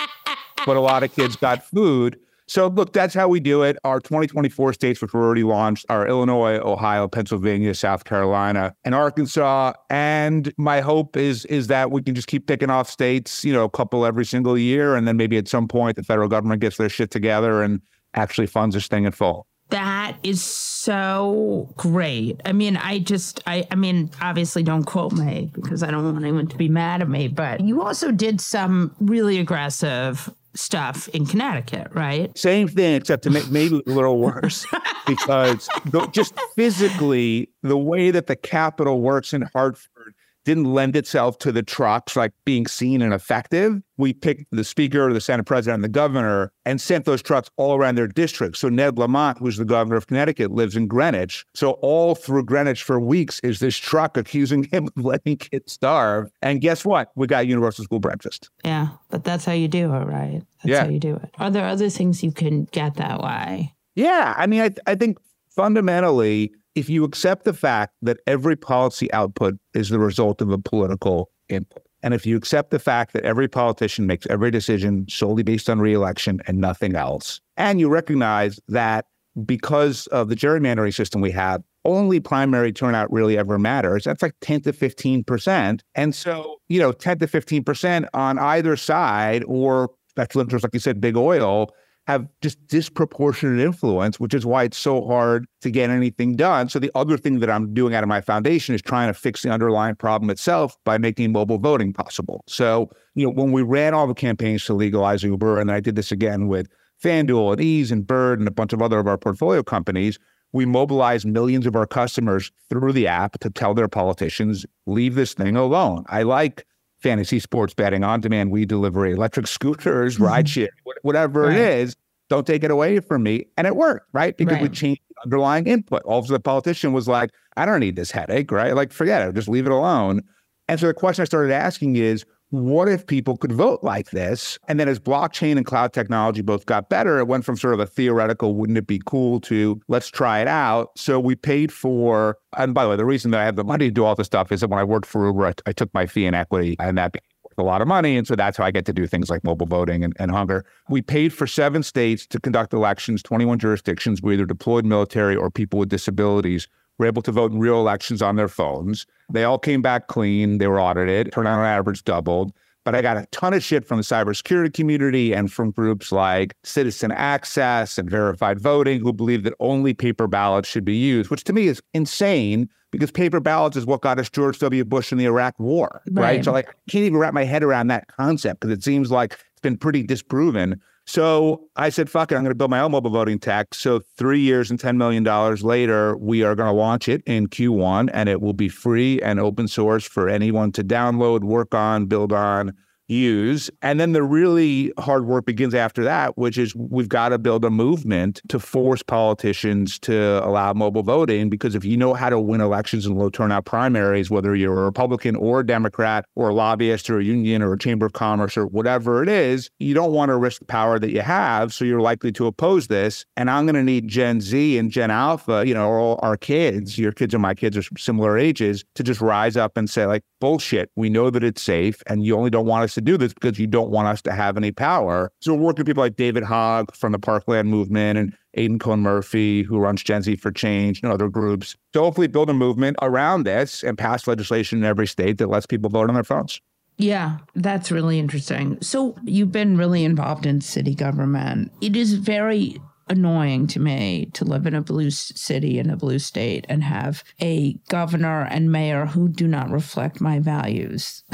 But 0.65 0.77
a 0.77 0.79
lot 0.79 1.03
of 1.03 1.13
kids 1.13 1.35
got 1.35 1.65
food 1.65 2.17
So, 2.47 2.67
look, 2.67 2.93
that's 2.93 3.13
how 3.13 3.27
we 3.27 3.39
do 3.39 3.63
it. 3.63 3.77
Our 3.83 3.99
2024 3.99 4.73
states, 4.73 5.01
which 5.01 5.13
were 5.13 5.23
already 5.23 5.43
launched, 5.43 5.85
are 5.89 6.07
Illinois, 6.07 6.59
Ohio, 6.59 7.07
Pennsylvania, 7.07 7.73
South 7.73 8.03
Carolina, 8.03 8.73
and 8.83 8.93
Arkansas. 8.93 9.73
And 9.89 10.53
my 10.57 10.81
hope 10.81 11.15
is 11.15 11.45
is 11.45 11.67
that 11.67 11.91
we 11.91 12.01
can 12.01 12.15
just 12.15 12.27
keep 12.27 12.47
picking 12.47 12.69
off 12.69 12.89
states, 12.89 13.45
you 13.45 13.53
know, 13.53 13.63
a 13.63 13.69
couple 13.69 14.05
every 14.05 14.25
single 14.25 14.57
year, 14.57 14.95
and 14.95 15.07
then 15.07 15.17
maybe 15.17 15.37
at 15.37 15.47
some 15.47 15.67
point 15.67 15.95
the 15.95 16.03
federal 16.03 16.27
government 16.27 16.61
gets 16.61 16.77
their 16.77 16.89
shit 16.89 17.11
together 17.11 17.61
and 17.63 17.81
actually 18.13 18.47
funds 18.47 18.75
this 18.75 18.87
thing 18.87 19.05
in 19.05 19.11
full. 19.11 19.47
That 19.69 20.17
is 20.21 20.43
so 20.43 21.73
great. 21.77 22.39
I 22.45 22.53
mean, 22.53 22.77
I 22.77 22.99
just, 22.99 23.41
I, 23.47 23.65
I 23.71 23.75
mean, 23.75 24.11
obviously 24.21 24.61
don't 24.61 24.83
quote 24.83 25.13
me 25.13 25.49
because 25.53 25.81
I 25.81 25.89
don't 25.89 26.03
want 26.03 26.17
anyone 26.17 26.47
to 26.47 26.57
be 26.57 26.69
mad 26.69 27.01
at 27.01 27.09
me, 27.09 27.27
but 27.27 27.59
you 27.61 27.81
also 27.81 28.11
did 28.11 28.39
some 28.39 28.93
really 28.99 29.39
aggressive 29.39 30.29
stuff 30.55 31.07
in 31.09 31.25
Connecticut, 31.25 31.87
right? 31.93 32.35
Same 32.37 32.67
thing, 32.67 32.95
except 32.95 33.23
to 33.23 33.29
make 33.29 33.49
maybe 33.49 33.81
a 33.85 33.89
little 33.89 34.19
worse 34.19 34.65
because 35.07 35.67
just 36.11 36.33
physically, 36.55 37.49
the 37.61 37.77
way 37.77 38.11
that 38.11 38.27
the 38.27 38.35
Capitol 38.35 39.01
works 39.01 39.33
in 39.33 39.43
Hartford 39.53 40.13
didn't 40.45 40.65
lend 40.65 40.95
itself 40.95 41.37
to 41.39 41.51
the 41.51 41.63
trucks 41.63 42.15
like 42.15 42.31
being 42.45 42.67
seen 42.67 43.01
and 43.01 43.13
effective. 43.13 43.81
We 43.97 44.13
picked 44.13 44.45
the 44.51 44.63
speaker, 44.63 45.11
the 45.13 45.21
Senate 45.21 45.45
president, 45.45 45.75
and 45.75 45.83
the 45.83 45.89
governor 45.89 46.51
and 46.65 46.81
sent 46.81 47.05
those 47.05 47.21
trucks 47.21 47.49
all 47.57 47.75
around 47.75 47.95
their 47.95 48.07
districts. 48.07 48.59
So 48.59 48.69
Ned 48.69 48.97
Lamont, 48.97 49.37
who's 49.37 49.57
the 49.57 49.65
governor 49.65 49.95
of 49.95 50.07
Connecticut, 50.07 50.51
lives 50.51 50.75
in 50.75 50.87
Greenwich. 50.87 51.45
So 51.53 51.71
all 51.81 52.15
through 52.15 52.45
Greenwich 52.45 52.83
for 52.83 52.99
weeks 52.99 53.39
is 53.41 53.59
this 53.59 53.77
truck 53.77 54.17
accusing 54.17 54.63
him 54.65 54.89
of 54.97 55.05
letting 55.05 55.37
kids 55.37 55.73
starve. 55.73 56.29
And 56.41 56.59
guess 56.61 56.83
what? 56.83 57.11
We 57.15 57.27
got 57.27 57.47
universal 57.47 57.83
school 57.83 57.99
breakfast. 57.99 58.49
Yeah, 58.65 58.87
but 59.09 59.23
that's 59.23 59.45
how 59.45 59.53
you 59.53 59.67
do 59.67 59.93
it, 59.93 60.05
right? 60.05 60.41
That's 60.63 60.69
Yeah. 60.69 60.83
how 60.85 60.89
you 60.89 60.99
do 60.99 61.15
it. 61.15 61.29
Are 61.37 61.51
there 61.51 61.65
other 61.65 61.89
things 61.89 62.23
you 62.23 62.31
can 62.31 62.65
get 62.65 62.95
that 62.95 63.21
way? 63.21 63.73
Yeah. 63.95 64.33
I 64.35 64.47
mean, 64.47 64.61
I, 64.61 64.71
I 64.87 64.95
think 64.95 65.17
fundamentally, 65.55 66.51
if 66.75 66.89
you 66.89 67.03
accept 67.03 67.45
the 67.45 67.53
fact 67.53 67.93
that 68.01 68.17
every 68.27 68.55
policy 68.55 69.11
output 69.13 69.55
is 69.73 69.89
the 69.89 69.99
result 69.99 70.41
of 70.41 70.49
a 70.49 70.57
political 70.57 71.29
input, 71.49 71.83
and 72.01 72.13
if 72.13 72.25
you 72.25 72.35
accept 72.35 72.71
the 72.71 72.79
fact 72.79 73.13
that 73.13 73.23
every 73.23 73.47
politician 73.47 74.07
makes 74.07 74.27
every 74.27 74.51
decision 74.51 75.05
solely 75.09 75.43
based 75.43 75.69
on 75.69 75.79
reelection 75.79 76.41
and 76.47 76.57
nothing 76.59 76.95
else, 76.95 77.39
and 77.57 77.79
you 77.79 77.89
recognize 77.89 78.59
that 78.67 79.05
because 79.45 80.07
of 80.07 80.29
the 80.29 80.35
gerrymandering 80.35 80.93
system 80.93 81.21
we 81.21 81.31
have, 81.31 81.61
only 81.85 82.19
primary 82.19 82.71
turnout 82.71 83.11
really 83.11 83.37
ever 83.37 83.57
matters. 83.59 84.03
That's 84.03 84.21
like 84.21 84.35
10 84.41 84.61
to 84.61 84.73
15%. 84.73 85.81
And 85.95 86.15
so, 86.15 86.57
you 86.69 86.79
know, 86.79 86.91
10 86.91 87.19
to 87.19 87.27
15% 87.27 88.07
on 88.13 88.39
either 88.39 88.75
side 88.77 89.43
or 89.47 89.89
special 90.09 90.41
interests, 90.41 90.63
like 90.63 90.73
you 90.73 90.79
said, 90.79 91.01
big 91.01 91.17
oil, 91.17 91.73
have 92.07 92.27
just 92.41 92.65
disproportionate 92.67 93.59
influence, 93.59 94.19
which 94.19 94.33
is 94.33 94.45
why 94.45 94.63
it's 94.63 94.77
so 94.77 95.05
hard 95.05 95.45
to 95.61 95.71
get 95.71 95.89
anything 95.89 96.35
done. 96.35 96.67
So 96.67 96.79
the 96.79 96.91
other 96.95 97.17
thing 97.17 97.39
that 97.39 97.49
I'm 97.49 97.73
doing 97.73 97.95
out 97.95 98.03
of 98.03 98.09
my 98.09 98.19
foundation 98.19 98.75
is 98.75 98.81
trying 98.81 99.07
to 99.07 99.13
fix 99.13 99.41
the 99.41 99.51
underlying 99.51 99.95
problem 99.95 100.29
itself 100.29 100.75
by 100.83 100.97
making 100.97 101.31
mobile 101.31 101.59
voting 101.59 101.93
possible. 101.93 102.43
So, 102.47 102.89
you 103.15 103.25
know, 103.25 103.31
when 103.31 103.53
we 103.53 103.61
ran 103.61 103.93
all 103.93 104.07
the 104.07 104.13
campaigns 104.13 104.65
to 104.65 104.73
legalize 104.73 105.23
Uber, 105.23 105.59
and 105.59 105.71
I 105.71 105.79
did 105.79 105.95
this 105.95 106.11
again 106.11 106.47
with 106.47 106.67
FanDuel 107.01 107.53
and 107.53 107.61
Eaze 107.61 107.91
and 107.91 108.05
Bird 108.05 108.39
and 108.39 108.47
a 108.47 108.51
bunch 108.51 108.73
of 108.73 108.81
other 108.81 108.99
of 108.99 109.07
our 109.07 109.17
portfolio 109.17 109.63
companies, 109.63 110.19
we 110.51 110.65
mobilized 110.65 111.25
millions 111.25 111.65
of 111.65 111.75
our 111.75 111.87
customers 111.87 112.51
through 112.69 112.93
the 112.93 113.07
app 113.07 113.39
to 113.39 113.49
tell 113.49 113.73
their 113.73 113.87
politicians, 113.87 114.65
leave 114.85 115.15
this 115.15 115.33
thing 115.33 115.55
alone. 115.55 116.03
I 116.07 116.23
like 116.23 116.65
fantasy 117.03 117.39
sports 117.39 117.73
betting, 117.73 118.03
on 118.03 118.21
demand 118.21 118.49
We 118.51 118.65
deliver 118.65 119.05
electric 119.05 119.47
scooters, 119.47 120.15
mm-hmm. 120.15 120.25
rideshare, 120.25 120.69
wh- 120.85 121.05
whatever 121.05 121.41
Right. 121.41 121.57
it 121.57 121.79
is. 121.79 121.95
Don't 122.29 122.47
take 122.47 122.63
it 122.63 122.71
away 122.71 122.99
from 122.99 123.21
me. 123.21 123.45
And 123.57 123.67
it 123.67 123.75
worked, 123.75 124.07
right? 124.13 124.35
Because 124.35 124.59
we 124.59 124.69
changed 124.69 125.01
the 125.09 125.15
underlying 125.25 125.67
input. 125.67 126.01
All 126.03 126.19
of 126.19 126.27
the 126.27 126.39
politician 126.39 126.93
was 126.93 127.07
like, 127.07 127.29
I 127.57 127.65
don't 127.65 127.81
need 127.81 127.95
this 127.95 128.09
headache, 128.09 128.51
right? 128.51 128.73
Like, 128.73 128.91
forget 128.91 129.27
it, 129.27 129.35
just 129.35 129.49
leave 129.49 129.67
it 129.67 129.71
alone. 129.71 130.21
And 130.67 130.79
so 130.79 130.87
the 130.87 130.93
question 130.93 131.21
I 131.21 131.25
started 131.25 131.53
asking 131.53 131.97
is, 131.97 132.25
what 132.53 132.87
if 132.87 133.07
people 133.07 133.35
could 133.35 133.51
vote 133.51 133.79
like 133.81 134.11
this? 134.11 134.59
And 134.67 134.79
then 134.79 134.87
as 134.87 134.99
blockchain 134.99 135.57
and 135.57 135.65
cloud 135.65 135.91
technology 135.91 136.43
both 136.43 136.67
got 136.67 136.87
better, 136.87 137.17
it 137.17 137.27
went 137.27 137.45
from 137.45 137.57
sort 137.57 137.73
of 137.73 137.79
a 137.79 137.87
theoretical, 137.87 138.53
wouldn't 138.53 138.77
it 138.77 138.85
be 138.85 139.01
cool 139.07 139.39
to 139.41 139.81
let's 139.87 140.07
try 140.09 140.39
it 140.39 140.47
out. 140.47 140.91
So 140.95 141.19
we 141.19 141.33
paid 141.33 141.71
for, 141.71 142.37
and 142.55 142.75
by 142.75 142.83
the 142.83 142.91
way, 142.91 142.95
the 142.95 143.05
reason 143.05 143.31
that 143.31 143.39
I 143.39 143.45
have 143.45 143.55
the 143.55 143.63
money 143.63 143.85
to 143.85 143.91
do 143.91 144.05
all 144.05 144.13
this 144.13 144.27
stuff 144.27 144.51
is 144.51 144.61
that 144.61 144.69
when 144.69 144.77
I 144.77 144.83
worked 144.83 145.07
for 145.07 145.25
Uber, 145.25 145.53
I, 145.65 145.71
took 145.71 145.91
my 145.95 146.05
fee 146.05 146.27
in 146.27 146.35
equity 146.35 146.75
and 146.79 146.95
that 146.99 147.15
a 147.57 147.63
lot 147.63 147.81
of 147.81 147.87
money. 147.87 148.17
And 148.17 148.27
so 148.27 148.35
that's 148.35 148.57
how 148.57 148.65
I 148.65 148.71
get 148.71 148.85
to 148.85 148.93
do 148.93 149.07
things 149.07 149.31
like 149.31 149.43
mobile 149.43 149.65
voting 149.65 150.03
and, 150.03 150.13
and 150.19 150.29
hunger. 150.29 150.63
We 150.89 151.01
paid 151.01 151.33
for 151.33 151.47
seven 151.47 151.81
states 151.81 152.27
to 152.27 152.39
conduct 152.39 152.71
elections, 152.73 153.23
21 153.23 153.57
jurisdictions. 153.57 154.21
We 154.21 154.33
either 154.33 154.45
deployed 154.45 154.85
military 154.85 155.35
or 155.35 155.49
people 155.49 155.79
with 155.79 155.89
disabilities 155.89 156.67
were 156.99 157.05
able 157.05 157.21
to 157.23 157.31
vote 157.31 157.51
in 157.51 157.59
real 157.59 157.79
elections 157.79 158.21
on 158.21 158.35
their 158.35 158.47
phones. 158.47 159.05
They 159.31 159.43
all 159.43 159.59
came 159.59 159.81
back 159.81 160.07
clean. 160.07 160.57
They 160.57 160.67
were 160.67 160.79
audited. 160.79 161.31
Turnout 161.31 161.59
on 161.59 161.65
average 161.65 162.03
doubled. 162.03 162.53
But 162.85 162.95
I 162.95 163.01
got 163.01 163.15
a 163.15 163.25
ton 163.27 163.53
of 163.53 163.63
shit 163.63 163.85
from 163.85 163.97
the 163.97 164.03
cybersecurity 164.03 164.73
community 164.73 165.33
and 165.33 165.51
from 165.51 165.71
groups 165.71 166.11
like 166.11 166.53
Citizen 166.63 167.11
Access 167.13 167.97
and 167.97 168.09
Verified 168.09 168.59
Voting 168.59 168.99
who 168.99 169.13
believe 169.13 169.43
that 169.43 169.53
only 169.59 169.93
paper 169.93 170.27
ballots 170.27 170.67
should 170.67 170.83
be 170.83 170.95
used, 170.95 171.29
which 171.29 171.45
to 171.45 171.53
me 171.53 171.67
is 171.67 171.81
insane 171.93 172.69
because 172.91 173.09
paper 173.09 173.39
ballots 173.39 173.77
is 173.77 173.85
what 173.85 174.01
got 174.01 174.19
us 174.19 174.29
George 174.29 174.59
W. 174.59 174.83
Bush 174.83 175.13
in 175.13 175.17
the 175.17 175.25
Iraq 175.25 175.57
War, 175.59 176.01
right? 176.11 176.23
Right. 176.23 176.45
So 176.45 176.51
like, 176.51 176.69
I 176.69 176.91
can't 176.91 177.05
even 177.05 177.17
wrap 177.17 177.33
my 177.33 177.45
head 177.45 177.63
around 177.63 177.87
that 177.87 178.07
concept 178.07 178.59
because 178.59 178.77
it 178.77 178.83
seems 178.83 179.09
like 179.09 179.33
it's 179.33 179.61
been 179.61 179.77
pretty 179.77 180.03
disproven. 180.03 180.81
So 181.05 181.67
I 181.75 181.89
said, 181.89 182.09
fuck 182.09 182.31
it, 182.31 182.35
I'm 182.35 182.43
going 182.43 182.51
to 182.51 182.55
build 182.55 182.71
my 182.71 182.79
own 182.79 182.91
mobile 182.91 183.11
voting 183.11 183.37
tech. 183.37 183.73
So 183.73 183.99
three 184.17 184.39
years 184.39 184.71
and 184.71 184.79
$10 184.79 184.95
million 184.95 185.23
later, 185.61 186.15
we 186.17 186.43
are 186.43 186.55
going 186.55 186.69
to 186.69 186.73
launch 186.73 187.09
it 187.09 187.21
in 187.25 187.47
Q1 187.47 188.09
and 188.13 188.29
it 188.29 188.41
will 188.41 188.53
be 188.53 188.69
free 188.69 189.21
and 189.21 189.39
open 189.39 189.67
source 189.67 190.05
for 190.05 190.29
anyone 190.29 190.71
to 190.73 190.83
download, 190.83 191.43
work 191.43 191.75
on, 191.75 192.05
build 192.05 192.31
on, 192.31 192.73
use. 193.07 193.69
And 193.81 193.99
then 193.99 194.13
the 194.13 194.23
really 194.23 194.91
hard 194.99 195.25
work 195.25 195.45
begins 195.45 195.73
after 195.73 196.03
that, 196.03 196.37
which 196.37 196.57
is 196.57 196.75
we've 196.75 197.09
got 197.09 197.29
to 197.29 197.39
build 197.39 197.65
a 197.65 197.69
movement 197.69 198.41
to 198.49 198.59
force 198.59 199.03
politicians 199.03 199.99
to 199.99 200.45
allow 200.45 200.73
mobile 200.73 201.03
voting. 201.03 201.49
Because 201.49 201.75
if 201.75 201.85
you 201.85 201.97
know 201.97 202.13
how 202.13 202.29
to 202.29 202.39
win 202.39 202.61
elections 202.61 203.05
in 203.05 203.15
low 203.15 203.29
turnout 203.29 203.65
primaries, 203.65 204.29
whether 204.29 204.55
you're 204.55 204.81
a 204.81 204.85
Republican 204.85 205.35
or 205.35 205.61
a 205.61 205.65
Democrat 205.65 206.25
or 206.35 206.49
a 206.49 206.53
lobbyist 206.53 207.09
or 207.09 207.19
a 207.19 207.23
union 207.23 207.61
or 207.61 207.73
a 207.73 207.77
chamber 207.77 208.05
of 208.05 208.13
commerce 208.13 208.57
or 208.57 208.67
whatever 208.67 209.21
it 209.21 209.29
is, 209.29 209.69
you 209.79 209.93
don't 209.93 210.13
want 210.13 210.29
to 210.29 210.37
risk 210.37 210.59
the 210.59 210.65
power 210.65 210.99
that 210.99 211.11
you 211.11 211.21
have. 211.21 211.73
So 211.73 211.85
you're 211.85 212.01
likely 212.01 212.31
to 212.33 212.47
oppose 212.47 212.87
this. 212.87 213.25
And 213.35 213.49
I'm 213.49 213.65
going 213.65 213.75
to 213.75 213.83
need 213.83 214.07
Gen 214.07 214.41
Z 214.41 214.77
and 214.77 214.91
Gen 214.91 215.11
Alpha, 215.11 215.63
you 215.65 215.73
know, 215.73 215.89
all 215.91 216.19
our 216.21 216.37
kids, 216.37 216.97
your 216.97 217.11
kids 217.11 217.33
and 217.33 217.41
my 217.41 217.53
kids 217.53 217.77
are 217.77 217.83
similar 217.97 218.37
ages, 218.37 218.83
to 218.95 219.03
just 219.03 219.21
rise 219.21 219.57
up 219.57 219.77
and 219.77 219.89
say, 219.89 220.05
like, 220.05 220.23
bullshit. 220.39 220.89
We 220.95 221.09
know 221.09 221.29
that 221.29 221.43
it's 221.43 221.61
safe 221.61 222.01
and 222.07 222.25
you 222.25 222.35
only 222.35 222.49
don't 222.49 222.65
want 222.65 222.83
us 222.93 222.95
to 222.95 223.01
do 223.01 223.17
this 223.17 223.33
because 223.33 223.59
you 223.59 223.67
don't 223.67 223.89
want 223.89 224.07
us 224.07 224.21
to 224.23 224.31
have 224.31 224.57
any 224.57 224.71
power. 224.71 225.31
So 225.41 225.53
we're 225.53 225.61
working 225.61 225.81
with 225.81 225.87
people 225.87 226.03
like 226.03 226.15
David 226.15 226.43
Hogg 226.43 226.95
from 226.95 227.11
the 227.11 227.19
Parkland 227.19 227.69
Movement 227.69 228.17
and 228.19 228.37
Aidan 228.53 228.79
Kohn 228.79 229.01
Murphy, 229.01 229.63
who 229.63 229.79
runs 229.79 230.03
Gen 230.03 230.21
Z 230.21 230.35
for 230.37 230.51
Change 230.51 231.01
and 231.01 231.11
other 231.11 231.29
groups. 231.29 231.75
to 231.93 231.99
hopefully 231.99 232.27
build 232.27 232.49
a 232.49 232.53
movement 232.53 232.97
around 233.01 233.43
this 233.43 233.83
and 233.83 233.97
pass 233.97 234.27
legislation 234.27 234.79
in 234.79 234.85
every 234.85 235.07
state 235.07 235.39
that 235.39 235.47
lets 235.47 235.65
people 235.65 235.89
vote 235.89 236.09
on 236.09 236.13
their 236.13 236.23
phones. 236.23 236.61
Yeah, 236.97 237.39
that's 237.55 237.91
really 237.91 238.19
interesting. 238.19 238.77
So 238.81 239.15
you've 239.23 239.51
been 239.51 239.77
really 239.77 240.03
involved 240.03 240.45
in 240.45 240.61
city 240.61 240.93
government. 240.93 241.71
It 241.81 241.95
is 241.95 242.13
very 242.13 242.79
annoying 243.09 243.67
to 243.67 243.79
me 243.79 244.27
to 244.33 244.45
live 244.45 244.67
in 244.67 244.75
a 244.75 244.81
blue 244.81 245.09
city 245.09 245.79
in 245.79 245.89
a 245.89 245.97
blue 245.97 246.19
state 246.19 246.65
and 246.69 246.83
have 246.83 247.23
a 247.41 247.73
governor 247.89 248.43
and 248.43 248.71
mayor 248.71 249.07
who 249.07 249.27
do 249.27 249.47
not 249.47 249.71
reflect 249.71 250.21
my 250.21 250.39
values. 250.39 251.23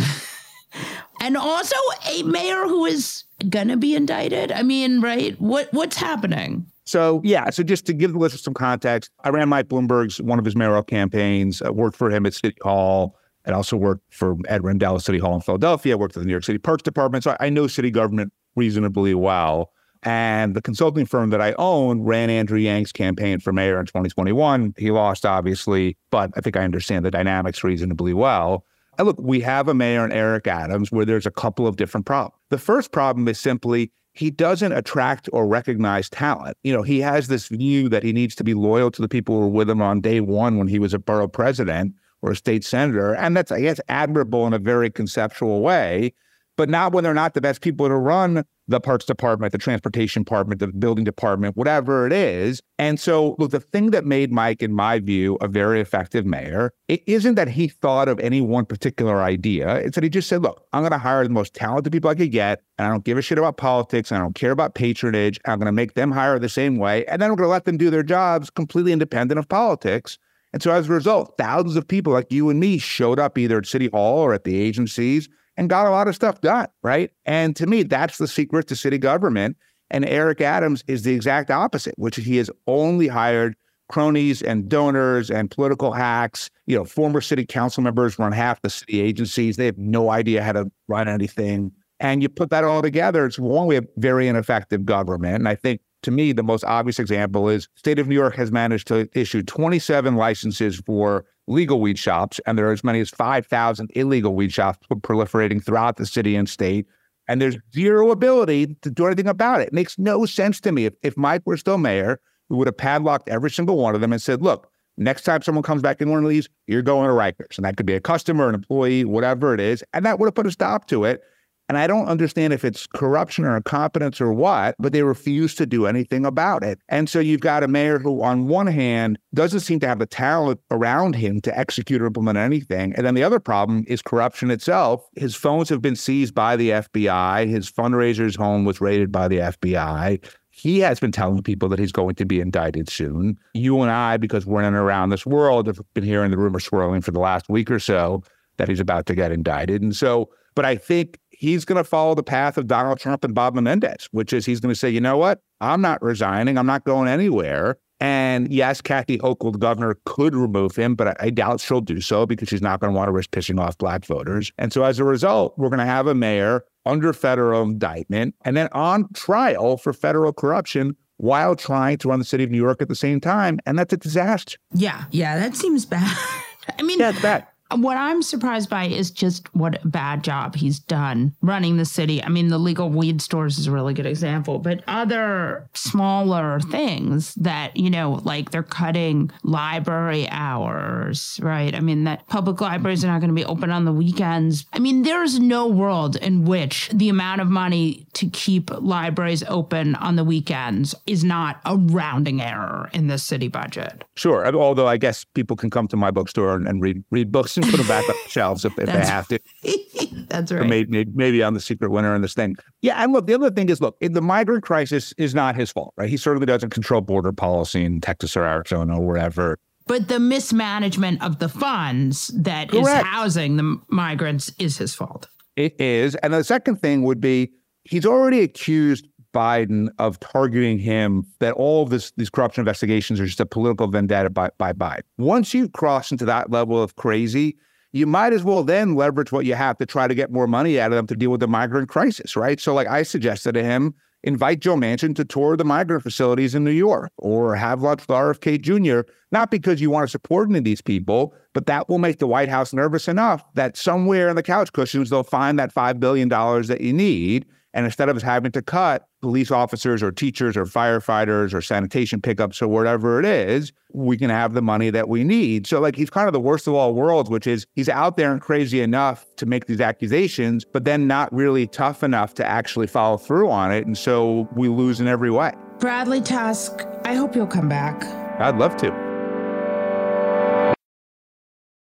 and 1.19 1.37
also 1.37 1.75
a 2.09 2.23
mayor 2.23 2.63
who 2.63 2.85
is 2.85 3.23
to 3.51 3.77
be 3.77 3.95
indicted. 3.95 4.51
I 4.51 4.63
mean, 4.63 5.01
right? 5.01 5.39
What 5.39 5.71
what's 5.73 5.95
happening? 5.95 6.65
So 6.85 7.21
yeah, 7.23 7.49
so 7.51 7.63
just 7.63 7.85
to 7.85 7.93
give 7.93 8.13
the 8.13 8.19
listeners 8.19 8.43
some 8.43 8.53
context, 8.53 9.11
I 9.23 9.29
ran 9.29 9.47
Mike 9.49 9.67
Bloomberg's 9.67 10.21
one 10.21 10.39
of 10.39 10.45
his 10.45 10.55
mayoral 10.55 10.83
campaigns. 10.83 11.61
I 11.61 11.69
worked 11.69 11.95
for 11.95 12.09
him 12.09 12.25
at 12.25 12.33
City 12.33 12.57
Hall. 12.61 13.15
I 13.45 13.51
also 13.51 13.77
worked 13.77 14.13
for 14.13 14.35
Ed 14.47 14.63
Rendell 14.63 14.95
at 14.95 15.01
City 15.01 15.17
Hall 15.17 15.35
in 15.35 15.41
Philadelphia. 15.41 15.93
I 15.93 15.95
worked 15.95 16.15
at 16.15 16.21
the 16.21 16.25
New 16.25 16.33
York 16.33 16.43
City 16.43 16.59
Parks 16.59 16.83
Department, 16.83 17.23
so 17.23 17.35
I 17.39 17.49
know 17.49 17.67
city 17.67 17.91
government 17.91 18.33
reasonably 18.55 19.13
well. 19.13 19.71
And 20.03 20.55
the 20.55 20.61
consulting 20.61 21.05
firm 21.05 21.29
that 21.31 21.41
I 21.41 21.53
own 21.57 22.01
ran 22.03 22.29
Andrew 22.29 22.57
Yang's 22.57 22.91
campaign 22.91 23.39
for 23.39 23.51
mayor 23.51 23.79
in 23.79 23.85
2021. 23.85 24.75
He 24.77 24.91
lost, 24.91 25.25
obviously, 25.25 25.97
but 26.09 26.31
I 26.37 26.41
think 26.41 26.55
I 26.55 26.63
understand 26.63 27.05
the 27.05 27.11
dynamics 27.11 27.63
reasonably 27.63 28.13
well. 28.13 28.65
And 28.99 29.07
look, 29.07 29.17
we 29.19 29.39
have 29.39 29.67
a 29.69 29.73
mayor 29.73 30.05
in 30.05 30.11
Eric 30.11 30.45
Adams 30.45 30.91
where 30.91 31.05
there's 31.05 31.25
a 31.25 31.31
couple 31.31 31.65
of 31.65 31.77
different 31.77 32.05
problems. 32.05 32.35
The 32.49 32.57
first 32.59 32.91
problem 32.91 33.27
is 33.29 33.39
simply 33.39 33.91
he 34.11 34.29
doesn't 34.29 34.73
attract 34.73 35.29
or 35.31 35.47
recognize 35.47 36.09
talent. 36.09 36.57
You 36.63 36.73
know, 36.73 36.83
he 36.83 36.99
has 36.99 37.29
this 37.29 37.47
view 37.47 37.87
that 37.89 38.03
he 38.03 38.11
needs 38.11 38.35
to 38.35 38.43
be 38.43 38.53
loyal 38.53 38.91
to 38.91 39.01
the 39.01 39.07
people 39.07 39.35
who 39.35 39.41
were 39.41 39.47
with 39.47 39.69
him 39.69 39.81
on 39.81 40.01
day 40.01 40.19
one 40.19 40.57
when 40.57 40.67
he 40.67 40.79
was 40.79 40.93
a 40.93 40.99
borough 40.99 41.29
president 41.29 41.95
or 42.21 42.31
a 42.31 42.35
state 42.35 42.65
senator. 42.65 43.15
And 43.15 43.37
that's, 43.37 43.53
I 43.53 43.61
guess, 43.61 43.79
admirable 43.87 44.45
in 44.45 44.51
a 44.51 44.59
very 44.59 44.89
conceptual 44.89 45.61
way. 45.61 46.13
but 46.59 46.67
not 46.67 46.91
when 46.91 47.05
they're 47.05 47.13
not 47.13 47.35
the 47.35 47.39
best 47.39 47.61
people 47.61 47.87
to 47.87 47.95
run 47.95 48.43
the 48.69 48.79
parks 48.79 49.03
department, 49.05 49.51
the 49.51 49.57
transportation 49.57 50.23
department, 50.23 50.59
the 50.59 50.67
building 50.67 51.03
department, 51.03 51.57
whatever 51.57 52.05
it 52.05 52.13
is. 52.13 52.61
And 52.77 52.99
so, 52.99 53.35
look, 53.39 53.51
the 53.51 53.59
thing 53.59 53.91
that 53.91 54.05
made 54.05 54.31
Mike, 54.31 54.61
in 54.61 54.73
my 54.73 54.99
view, 54.99 55.37
a 55.41 55.47
very 55.47 55.81
effective 55.81 56.25
mayor, 56.25 56.71
it 56.87 57.01
isn't 57.07 57.35
that 57.35 57.49
he 57.49 57.67
thought 57.67 58.07
of 58.07 58.19
any 58.19 58.41
one 58.41 58.65
particular 58.65 59.21
idea. 59.21 59.75
It's 59.77 59.95
that 59.95 60.03
he 60.03 60.09
just 60.09 60.29
said, 60.29 60.43
look, 60.43 60.65
I'm 60.71 60.83
going 60.83 60.91
to 60.91 60.99
hire 60.99 61.23
the 61.23 61.31
most 61.31 61.55
talented 61.55 61.91
people 61.91 62.09
I 62.09 62.15
could 62.15 62.31
get, 62.31 62.61
and 62.77 62.87
I 62.87 62.91
don't 62.91 63.03
give 63.03 63.17
a 63.17 63.21
shit 63.21 63.39
about 63.39 63.57
politics, 63.57 64.11
and 64.11 64.19
I 64.19 64.21
don't 64.21 64.35
care 64.35 64.51
about 64.51 64.75
patronage. 64.75 65.39
I'm 65.45 65.57
going 65.57 65.65
to 65.65 65.71
make 65.71 65.95
them 65.95 66.11
hire 66.11 66.37
the 66.37 66.47
same 66.47 66.77
way, 66.77 67.05
and 67.05 67.21
then 67.21 67.31
I'm 67.31 67.35
going 67.35 67.47
to 67.47 67.51
let 67.51 67.65
them 67.65 67.77
do 67.77 67.89
their 67.89 68.03
jobs 68.03 68.49
completely 68.49 68.91
independent 68.91 69.39
of 69.39 69.49
politics. 69.49 70.17
And 70.53 70.63
so 70.63 70.71
as 70.71 70.89
a 70.89 70.93
result, 70.93 71.35
thousands 71.37 71.75
of 71.75 71.87
people 71.87 72.13
like 72.13 72.31
you 72.31 72.49
and 72.49 72.59
me 72.59 72.77
showed 72.77 73.19
up 73.19 73.37
either 73.37 73.57
at 73.57 73.65
City 73.65 73.87
Hall 73.87 74.19
or 74.19 74.33
at 74.33 74.45
the 74.45 74.59
agencies 74.59 75.29
and 75.59 75.69
got 75.69 75.85
a 75.85 75.89
lot 75.89 76.07
of 76.07 76.15
stuff 76.15 76.39
done, 76.39 76.67
right? 76.83 77.11
And 77.25 77.53
to 77.57 77.67
me, 77.67 77.83
that's 77.83 78.17
the 78.17 78.29
secret 78.29 78.69
to 78.69 78.77
city 78.77 78.97
government. 78.97 79.57
And 79.91 80.05
Eric 80.05 80.39
Adams 80.39 80.85
is 80.87 81.03
the 81.03 81.13
exact 81.13 81.51
opposite, 81.51 81.95
which 81.97 82.15
he 82.15 82.37
has 82.37 82.49
only 82.65 83.09
hired 83.09 83.57
cronies 83.89 84.41
and 84.41 84.69
donors 84.69 85.29
and 85.29 85.51
political 85.51 85.91
hacks. 85.91 86.49
You 86.65 86.77
know, 86.77 86.85
former 86.85 87.19
city 87.19 87.45
council 87.45 87.83
members 87.83 88.17
run 88.17 88.31
half 88.31 88.61
the 88.61 88.69
city 88.69 89.01
agencies. 89.01 89.57
They 89.57 89.65
have 89.65 89.77
no 89.77 90.11
idea 90.11 90.43
how 90.43 90.53
to 90.53 90.71
run 90.87 91.09
anything. 91.09 91.73
And 91.99 92.21
you 92.23 92.29
put 92.29 92.51
that 92.51 92.63
all 92.63 92.81
together, 92.81 93.25
it's 93.25 93.37
one 93.37 93.67
way 93.67 93.75
of 93.75 93.87
very 93.97 94.29
ineffective 94.29 94.85
government. 94.85 95.35
And 95.35 95.49
I 95.49 95.55
think 95.55 95.81
to 96.03 96.11
me, 96.11 96.31
the 96.31 96.41
most 96.41 96.63
obvious 96.63 96.99
example 96.99 97.49
is 97.49 97.67
state 97.75 97.99
of 97.99 98.07
New 98.07 98.15
York 98.15 98.35
has 98.35 98.49
managed 98.49 98.87
to 98.87 99.09
issue 99.13 99.43
27 99.43 100.15
licenses 100.15 100.81
for 100.85 101.25
legal 101.49 101.81
weed 101.81 101.99
shops, 101.99 102.39
and 102.45 102.57
there 102.57 102.67
are 102.69 102.71
as 102.71 102.83
many 102.83 102.99
as 102.99 103.09
5,000 103.09 103.91
illegal 103.95 104.35
weed 104.35 104.53
shops 104.53 104.85
proliferating 104.89 105.63
throughout 105.63 105.97
the 105.97 106.05
city 106.05 106.35
and 106.35 106.47
state. 106.47 106.85
And 107.27 107.41
there's 107.41 107.57
zero 107.73 108.11
ability 108.11 108.75
to 108.81 108.89
do 108.89 109.05
anything 109.05 109.27
about 109.27 109.61
it. 109.61 109.67
It 109.67 109.73
makes 109.73 109.99
no 109.99 110.25
sense 110.25 110.59
to 110.61 110.71
me. 110.71 110.85
If, 110.85 110.93
if 111.03 111.17
Mike 111.17 111.43
were 111.45 111.57
still 111.57 111.77
mayor, 111.77 112.19
we 112.49 112.57
would 112.57 112.67
have 112.67 112.77
padlocked 112.77 113.29
every 113.29 113.51
single 113.51 113.77
one 113.77 113.93
of 113.93 114.01
them 114.01 114.11
and 114.11 114.21
said, 114.21 114.41
look, 114.41 114.71
next 114.97 115.23
time 115.23 115.41
someone 115.41 115.63
comes 115.63 115.81
back 115.81 116.01
in 116.01 116.09
one 116.09 116.23
of 116.23 116.29
these, 116.29 116.49
you're 116.67 116.81
going 116.81 117.07
to 117.07 117.13
Rikers. 117.13 117.57
And 117.57 117.65
that 117.65 117.77
could 117.77 117.85
be 117.85 117.93
a 117.93 117.99
customer, 117.99 118.49
an 118.49 118.55
employee, 118.55 119.05
whatever 119.05 119.53
it 119.53 119.59
is. 119.59 119.83
And 119.93 120.05
that 120.05 120.19
would 120.19 120.27
have 120.27 120.35
put 120.35 120.47
a 120.47 120.51
stop 120.51 120.87
to 120.87 121.03
it. 121.03 121.21
And 121.69 121.77
I 121.77 121.85
don't 121.85 122.07
understand 122.07 122.51
if 122.51 122.65
it's 122.65 122.87
corruption 122.87 123.45
or 123.45 123.55
incompetence 123.55 124.19
or 124.19 124.33
what, 124.33 124.75
but 124.79 124.91
they 124.91 125.03
refuse 125.03 125.53
to 125.55 125.67
do 125.67 125.85
anything 125.85 126.25
about 126.25 126.63
it. 126.63 126.79
And 126.89 127.07
so 127.07 127.19
you've 127.19 127.41
got 127.41 127.63
a 127.63 127.67
mayor 127.67 127.99
who, 127.99 128.23
on 128.23 128.47
one 128.47 128.65
hand, 128.65 129.19
doesn't 129.35 129.59
seem 129.59 129.79
to 129.81 129.87
have 129.87 129.99
the 129.99 130.07
talent 130.07 130.59
around 130.71 131.15
him 131.15 131.39
to 131.41 131.57
execute 131.57 132.01
or 132.01 132.07
implement 132.07 132.39
anything. 132.39 132.93
And 132.95 133.05
then 133.05 133.13
the 133.13 133.23
other 133.23 133.39
problem 133.39 133.85
is 133.87 134.01
corruption 134.01 134.49
itself. 134.49 135.07
His 135.15 135.35
phones 135.35 135.69
have 135.69 135.81
been 135.81 135.95
seized 135.95 136.33
by 136.33 136.55
the 136.55 136.71
FBI. 136.71 137.47
His 137.47 137.71
fundraiser's 137.71 138.35
home 138.35 138.65
was 138.65 138.81
raided 138.81 139.11
by 139.11 139.27
the 139.27 139.37
FBI. 139.37 140.27
He 140.49 140.79
has 140.79 140.99
been 140.99 141.11
telling 141.11 141.43
people 141.43 141.69
that 141.69 141.79
he's 141.79 141.91
going 141.91 142.15
to 142.15 142.25
be 142.25 142.41
indicted 142.41 142.89
soon. 142.89 143.37
You 143.53 143.79
and 143.81 143.91
I, 143.91 144.17
because 144.17 144.45
we're 144.45 144.61
in 144.61 144.65
and 144.65 144.75
around 144.75 145.09
this 145.09 145.25
world, 145.25 145.67
have 145.67 145.79
been 145.93 146.03
hearing 146.03 146.31
the 146.31 146.37
rumor 146.37 146.59
swirling 146.59 147.01
for 147.01 147.11
the 147.11 147.19
last 147.19 147.47
week 147.47 147.69
or 147.69 147.79
so 147.79 148.23
that 148.57 148.67
he's 148.67 148.79
about 148.79 149.05
to 149.05 149.15
get 149.15 149.31
indicted. 149.31 149.83
And 149.83 149.95
so, 149.95 150.29
but 150.55 150.65
I 150.65 150.75
think 150.75 151.19
he's 151.39 151.63
going 151.63 151.77
to 151.77 151.83
follow 151.85 152.13
the 152.13 152.23
path 152.23 152.57
of 152.57 152.67
Donald 152.67 152.99
Trump 152.99 153.23
and 153.23 153.33
Bob 153.33 153.55
Menendez, 153.55 154.09
which 154.11 154.33
is 154.33 154.45
he's 154.45 154.59
going 154.59 154.73
to 154.73 154.79
say, 154.79 154.89
you 154.89 154.99
know 154.99 155.17
what? 155.17 155.41
I'm 155.61 155.81
not 155.81 156.01
resigning. 156.03 156.57
I'm 156.57 156.65
not 156.65 156.83
going 156.83 157.07
anywhere. 157.07 157.77
And 158.01 158.51
yes, 158.51 158.81
Kathy 158.81 159.17
Hochul, 159.17 159.53
the 159.53 159.57
governor, 159.57 159.97
could 160.05 160.35
remove 160.35 160.75
him, 160.75 160.95
but 160.95 161.07
I, 161.07 161.15
I 161.19 161.29
doubt 161.29 161.61
she'll 161.61 161.81
do 161.81 162.01
so 162.01 162.25
because 162.25 162.49
she's 162.49 162.61
not 162.61 162.79
going 162.81 162.93
to 162.93 162.97
want 162.97 163.07
to 163.07 163.11
risk 163.11 163.31
pissing 163.31 163.59
off 163.59 163.77
black 163.77 164.05
voters. 164.05 164.51
And 164.57 164.71
so 164.71 164.83
as 164.83 164.99
a 164.99 165.03
result, 165.03 165.57
we're 165.57 165.69
going 165.69 165.79
to 165.79 165.85
have 165.85 166.07
a 166.07 166.13
mayor 166.13 166.65
under 166.85 167.13
federal 167.13 167.63
indictment 167.63 168.35
and 168.43 168.55
then 168.55 168.67
on 168.73 169.07
trial 169.13 169.77
for 169.77 169.93
federal 169.93 170.33
corruption 170.33 170.95
while 171.17 171.55
trying 171.55 171.97
to 171.99 172.09
run 172.09 172.19
the 172.19 172.25
city 172.25 172.43
of 172.43 172.51
New 172.51 172.57
York 172.57 172.81
at 172.81 172.89
the 172.89 172.95
same 172.95 173.19
time. 173.19 173.59
And 173.65 173.79
that's 173.79 173.93
a 173.93 173.97
disaster. 173.97 174.57
Yeah, 174.73 175.05
yeah, 175.11 175.37
that 175.37 175.55
seems 175.55 175.85
bad. 175.85 176.17
I 176.79 176.83
mean, 176.83 176.99
yeah, 176.99 177.09
it's 177.09 177.21
bad. 177.21 177.47
What 177.75 177.97
I'm 177.97 178.21
surprised 178.21 178.69
by 178.69 178.85
is 178.85 179.11
just 179.11 179.53
what 179.53 179.83
a 179.83 179.87
bad 179.87 180.23
job 180.23 180.55
he's 180.55 180.79
done 180.79 181.35
running 181.41 181.77
the 181.77 181.85
city. 181.85 182.23
I 182.23 182.29
mean, 182.29 182.47
the 182.47 182.57
legal 182.57 182.89
weed 182.89 183.21
stores 183.21 183.59
is 183.59 183.67
a 183.67 183.71
really 183.71 183.93
good 183.93 184.07
example, 184.07 184.57
but 184.57 184.83
other 184.87 185.69
smaller 185.73 186.59
things 186.59 187.35
that, 187.35 187.77
you 187.77 187.89
know, 187.89 188.21
like 188.23 188.49
they're 188.49 188.63
cutting 188.63 189.29
library 189.43 190.27
hours, 190.29 191.39
right? 191.43 191.75
I 191.75 191.79
mean, 191.79 192.05
that 192.05 192.27
public 192.27 192.59
libraries 192.59 193.03
are 193.05 193.07
not 193.07 193.19
going 193.19 193.29
to 193.29 193.35
be 193.35 193.45
open 193.45 193.69
on 193.69 193.85
the 193.85 193.93
weekends. 193.93 194.65
I 194.73 194.79
mean, 194.79 195.03
there's 195.03 195.39
no 195.39 195.67
world 195.67 196.15
in 196.15 196.45
which 196.45 196.89
the 196.91 197.09
amount 197.09 197.41
of 197.41 197.49
money 197.49 198.07
to 198.13 198.27
keep 198.29 198.71
libraries 198.81 199.43
open 199.43 199.95
on 199.95 200.15
the 200.15 200.23
weekends 200.23 200.95
is 201.05 201.23
not 201.23 201.61
a 201.65 201.77
rounding 201.77 202.41
error 202.41 202.89
in 202.93 203.07
the 203.07 203.17
city 203.17 203.47
budget. 203.47 204.03
Sure. 204.15 204.45
Although 204.55 204.87
I 204.87 204.97
guess 204.97 205.23
people 205.23 205.55
can 205.55 205.69
come 205.69 205.87
to 205.89 205.97
my 205.97 206.09
bookstore 206.09 206.55
and, 206.55 206.67
and 206.67 206.81
read 206.81 207.03
read 207.11 207.31
books 207.31 207.58
and 207.61 207.71
put 207.71 207.77
them 207.77 207.87
back 207.87 208.07
on 208.07 208.15
the 208.23 208.29
shelves 208.29 208.65
if, 208.65 208.77
if 208.77 208.85
they 208.85 209.05
have 209.05 209.27
to. 209.27 209.39
That's 210.29 210.51
right. 210.51 210.67
Maybe, 210.67 211.05
maybe 211.13 211.43
I'm 211.43 211.53
the 211.53 211.59
secret 211.59 211.89
winner 211.89 212.15
in 212.15 212.21
this 212.21 212.33
thing. 212.33 212.55
Yeah, 212.81 213.01
and 213.03 213.13
look, 213.13 213.27
the 213.27 213.33
other 213.33 213.51
thing 213.51 213.69
is, 213.69 213.81
look, 213.81 213.97
the 213.99 214.21
migrant 214.21 214.63
crisis 214.63 215.13
is 215.17 215.33
not 215.35 215.55
his 215.55 215.71
fault, 215.71 215.93
right? 215.97 216.09
He 216.09 216.17
certainly 216.17 216.45
doesn't 216.45 216.69
control 216.69 217.01
border 217.01 217.31
policy 217.31 217.83
in 217.83 218.01
Texas 218.01 218.37
or 218.37 218.43
Arizona 218.43 218.99
or 218.99 219.05
wherever. 219.05 219.57
But 219.87 220.07
the 220.07 220.19
mismanagement 220.19 221.23
of 221.23 221.39
the 221.39 221.49
funds 221.49 222.27
that 222.35 222.69
Correct. 222.69 222.87
is 222.87 223.07
housing 223.07 223.57
the 223.57 223.79
migrants 223.87 224.51
is 224.59 224.77
his 224.77 224.93
fault. 224.93 225.27
It 225.55 225.79
is. 225.81 226.15
And 226.15 226.33
the 226.33 226.43
second 226.43 226.77
thing 226.77 227.03
would 227.03 227.19
be 227.19 227.51
he's 227.83 228.05
already 228.05 228.41
accused 228.41 229.07
Biden 229.33 229.89
of 229.99 230.19
targeting 230.19 230.79
him, 230.79 231.25
that 231.39 231.53
all 231.53 231.83
of 231.83 231.89
this, 231.89 232.11
these 232.17 232.29
corruption 232.29 232.61
investigations 232.61 233.19
are 233.19 233.25
just 233.25 233.39
a 233.39 233.45
political 233.45 233.87
vendetta 233.87 234.29
by, 234.29 234.49
by 234.57 234.73
Biden. 234.73 235.01
Once 235.17 235.53
you 235.53 235.69
cross 235.69 236.11
into 236.11 236.25
that 236.25 236.51
level 236.51 236.81
of 236.81 236.95
crazy, 236.95 237.57
you 237.91 238.05
might 238.05 238.33
as 238.33 238.43
well 238.43 238.63
then 238.63 238.95
leverage 238.95 239.31
what 239.31 239.45
you 239.45 239.55
have 239.55 239.77
to 239.77 239.85
try 239.85 240.07
to 240.07 240.15
get 240.15 240.31
more 240.31 240.47
money 240.47 240.79
out 240.79 240.91
of 240.91 240.95
them 240.95 241.07
to 241.07 241.15
deal 241.15 241.31
with 241.31 241.39
the 241.39 241.47
migrant 241.47 241.89
crisis, 241.89 242.35
right? 242.35 242.59
So, 242.59 242.73
like 242.73 242.87
I 242.87 243.03
suggested 243.03 243.53
to 243.53 243.63
him, 243.63 243.95
invite 244.23 244.59
Joe 244.59 244.75
Manchin 244.75 245.15
to 245.15 245.25
tour 245.25 245.55
the 245.57 245.63
migrant 245.63 246.03
facilities 246.03 246.53
in 246.53 246.63
New 246.63 246.71
York 246.71 247.11
or 247.17 247.55
have 247.55 247.81
lunch 247.81 248.01
with 248.01 248.09
RFK 248.09 248.61
Jr., 248.61 249.09
not 249.31 249.49
because 249.49 249.81
you 249.81 249.89
want 249.89 250.07
to 250.07 250.11
support 250.11 250.49
any 250.49 250.59
of 250.59 250.65
these 250.65 250.81
people, 250.81 251.33
but 251.53 251.65
that 251.67 251.89
will 251.89 251.99
make 251.99 252.19
the 252.19 252.27
White 252.27 252.49
House 252.49 252.73
nervous 252.73 253.07
enough 253.07 253.43
that 253.55 253.77
somewhere 253.77 254.29
in 254.29 254.35
the 254.35 254.43
couch 254.43 254.71
cushions, 254.73 255.09
they'll 255.09 255.23
find 255.23 255.57
that 255.57 255.73
$5 255.73 255.99
billion 255.99 256.29
that 256.29 256.81
you 256.81 256.93
need. 256.93 257.45
And 257.73 257.85
instead 257.85 258.09
of 258.09 258.17
us 258.17 258.23
having 258.23 258.51
to 258.53 258.61
cut 258.61 259.07
police 259.21 259.51
officers 259.51 260.01
or 260.01 260.11
teachers 260.11 260.57
or 260.57 260.65
firefighters 260.65 261.53
or 261.53 261.61
sanitation 261.61 262.21
pickups 262.21 262.61
or 262.61 262.67
whatever 262.67 263.19
it 263.19 263.25
is, 263.25 263.71
we 263.93 264.17
can 264.17 264.29
have 264.29 264.53
the 264.53 264.61
money 264.61 264.89
that 264.89 265.07
we 265.07 265.23
need. 265.23 265.67
So, 265.67 265.79
like, 265.79 265.95
he's 265.95 266.09
kind 266.09 266.27
of 266.27 266.33
the 266.33 266.39
worst 266.39 266.67
of 266.67 266.73
all 266.73 266.93
worlds, 266.93 267.29
which 267.29 267.45
is 267.45 267.67
he's 267.73 267.89
out 267.89 268.17
there 268.17 268.31
and 268.31 268.41
crazy 268.41 268.81
enough 268.81 269.25
to 269.37 269.45
make 269.45 269.67
these 269.67 269.81
accusations, 269.81 270.65
but 270.65 270.83
then 270.83 271.05
not 271.05 271.31
really 271.33 271.67
tough 271.67 272.03
enough 272.03 272.33
to 272.35 272.45
actually 272.45 272.87
follow 272.87 273.17
through 273.17 273.49
on 273.49 273.71
it. 273.71 273.85
And 273.85 273.97
so 273.97 274.47
we 274.55 274.67
lose 274.67 274.99
in 274.99 275.07
every 275.07 275.31
way. 275.31 275.51
Bradley 275.79 276.21
Tusk, 276.21 276.85
I 277.05 277.13
hope 277.13 277.35
you'll 277.35 277.47
come 277.47 277.69
back. 277.69 278.03
I'd 278.39 278.57
love 278.57 278.77
to. 278.77 279.09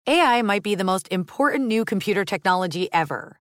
AI 0.08 0.42
might 0.44 0.62
be 0.64 0.76
the 0.76 0.84
most 0.84 1.08
important 1.10 1.68
new 1.68 1.84
computer 1.84 2.24
technology 2.24 2.90
ever. 2.94 3.40